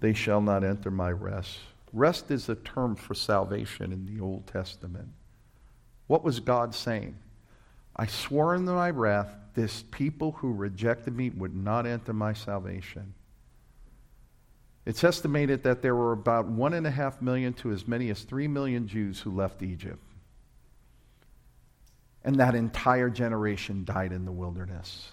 [0.00, 1.58] they shall not enter my rest.
[1.92, 5.08] Rest is a term for salvation in the Old Testament.
[6.06, 7.16] What was God saying?
[7.96, 13.14] I swore in my wrath, this people who rejected me would not enter my salvation.
[14.86, 18.22] It's estimated that there were about one and a half million to as many as
[18.22, 20.02] three million Jews who left Egypt.
[22.24, 25.12] And that entire generation died in the wilderness.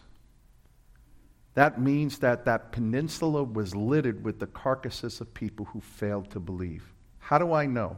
[1.58, 6.40] That means that that peninsula was littered with the carcasses of people who failed to
[6.40, 6.94] believe.
[7.18, 7.98] How do I know?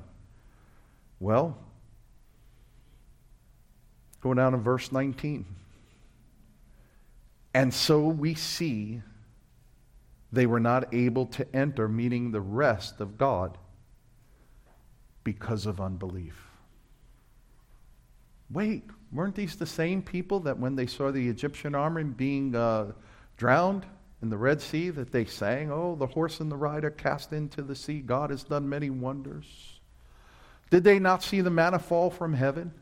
[1.20, 1.57] Well,
[4.22, 5.45] go down to verse 19.
[7.53, 9.01] And so we see
[10.32, 13.57] they were not able to enter, meaning the rest of God,
[15.26, 16.47] because of unbelief.
[18.49, 22.93] Wait, weren't these the same people that when they saw the Egyptian army being uh,
[23.40, 23.86] drowned
[24.22, 27.62] in the Red Sea that they sang, Oh, the horse and the rider cast into
[27.64, 28.02] the sea.
[28.02, 29.80] God has done many wonders.
[30.70, 32.74] Did they not see the manna fall from heaven?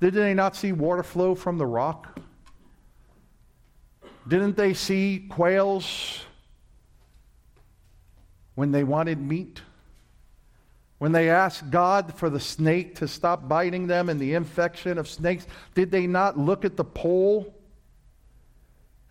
[0.00, 2.18] Did they not see water flow from the rock?
[4.28, 6.24] Didn't they see quails
[8.56, 9.62] when they wanted meat?
[10.98, 15.08] When they asked God for the snake to stop biting them and the infection of
[15.08, 17.55] snakes, did they not look at the pole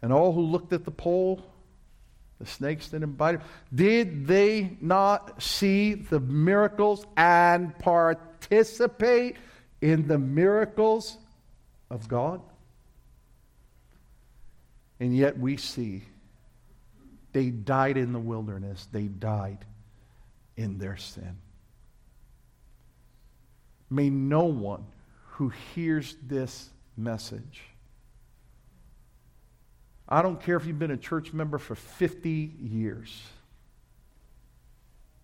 [0.05, 1.41] and all who looked at the pole,
[2.39, 3.41] the snakes didn't bite
[3.73, 9.35] did they not see the miracles and participate
[9.81, 11.17] in the miracles
[11.89, 12.39] of God?
[14.99, 16.03] And yet we see
[17.33, 19.65] they died in the wilderness, they died
[20.55, 21.35] in their sin.
[23.89, 24.85] May no one
[25.29, 27.63] who hears this message
[30.07, 33.23] I don't care if you've been a church member for 50 years.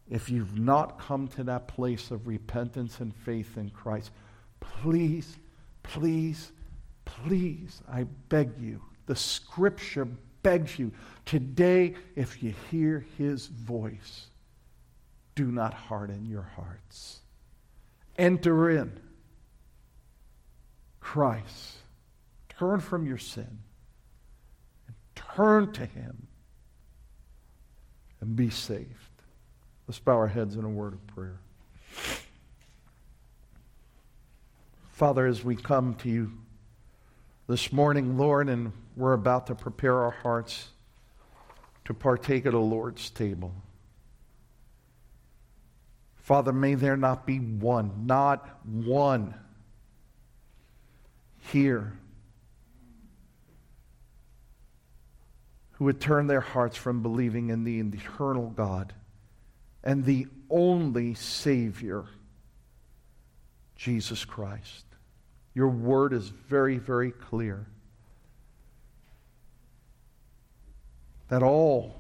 [0.10, 4.12] If you've not come to that place of repentance and faith in Christ,
[4.60, 5.38] please,
[5.84, 6.52] please,
[7.06, 10.08] please, I beg you, the scripture
[10.44, 10.92] begs you,
[11.26, 14.28] today, if you hear his voice,
[15.36, 17.22] do not harden your hearts
[18.22, 19.00] enter in.
[21.00, 21.78] Christ.
[22.50, 23.60] Turn from your sin
[25.36, 26.28] turn to Him
[28.20, 28.88] and be saved.
[29.88, 31.40] Let's bow our heads in a word of prayer.
[34.92, 36.32] Father, as we come to you
[37.48, 40.70] this morning, Lord, and we're about to prepare our hearts
[41.86, 43.52] to partake at the Lord's table.
[46.18, 49.34] Father, may there not be one, not one
[51.52, 51.98] here
[55.82, 58.94] who would turn their hearts from believing in the eternal God
[59.84, 62.06] and the only Savior,
[63.76, 64.86] Jesus Christ.
[65.56, 67.66] Your word is very, very clear
[71.30, 71.96] that all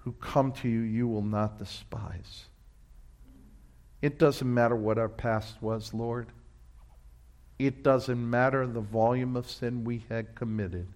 [0.00, 2.44] who come to you, you will not despise.
[4.02, 6.26] It doesn't matter what our past was, Lord.
[7.58, 10.88] It doesn't matter the volume of sin we had committed.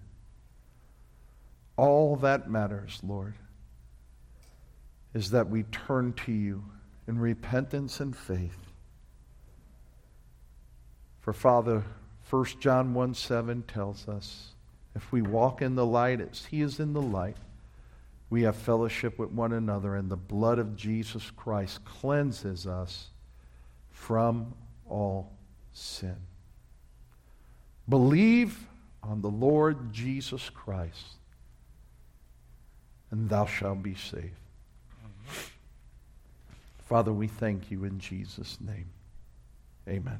[1.77, 3.35] All that matters, Lord,
[5.13, 6.63] is that we turn to you
[7.07, 8.57] in repentance and faith.
[11.21, 11.85] For Father,
[12.29, 14.51] 1 John 1 7 tells us,
[14.95, 17.37] if we walk in the light as he is in the light,
[18.29, 23.07] we have fellowship with one another, and the blood of Jesus Christ cleanses us
[23.89, 24.53] from
[24.87, 25.31] all
[25.71, 26.17] sin.
[27.89, 28.67] Believe
[29.01, 31.17] on the Lord Jesus Christ,
[33.11, 34.35] and thou shalt be saved.
[36.87, 38.89] Father, we thank you in Jesus' name.
[39.87, 40.19] Amen.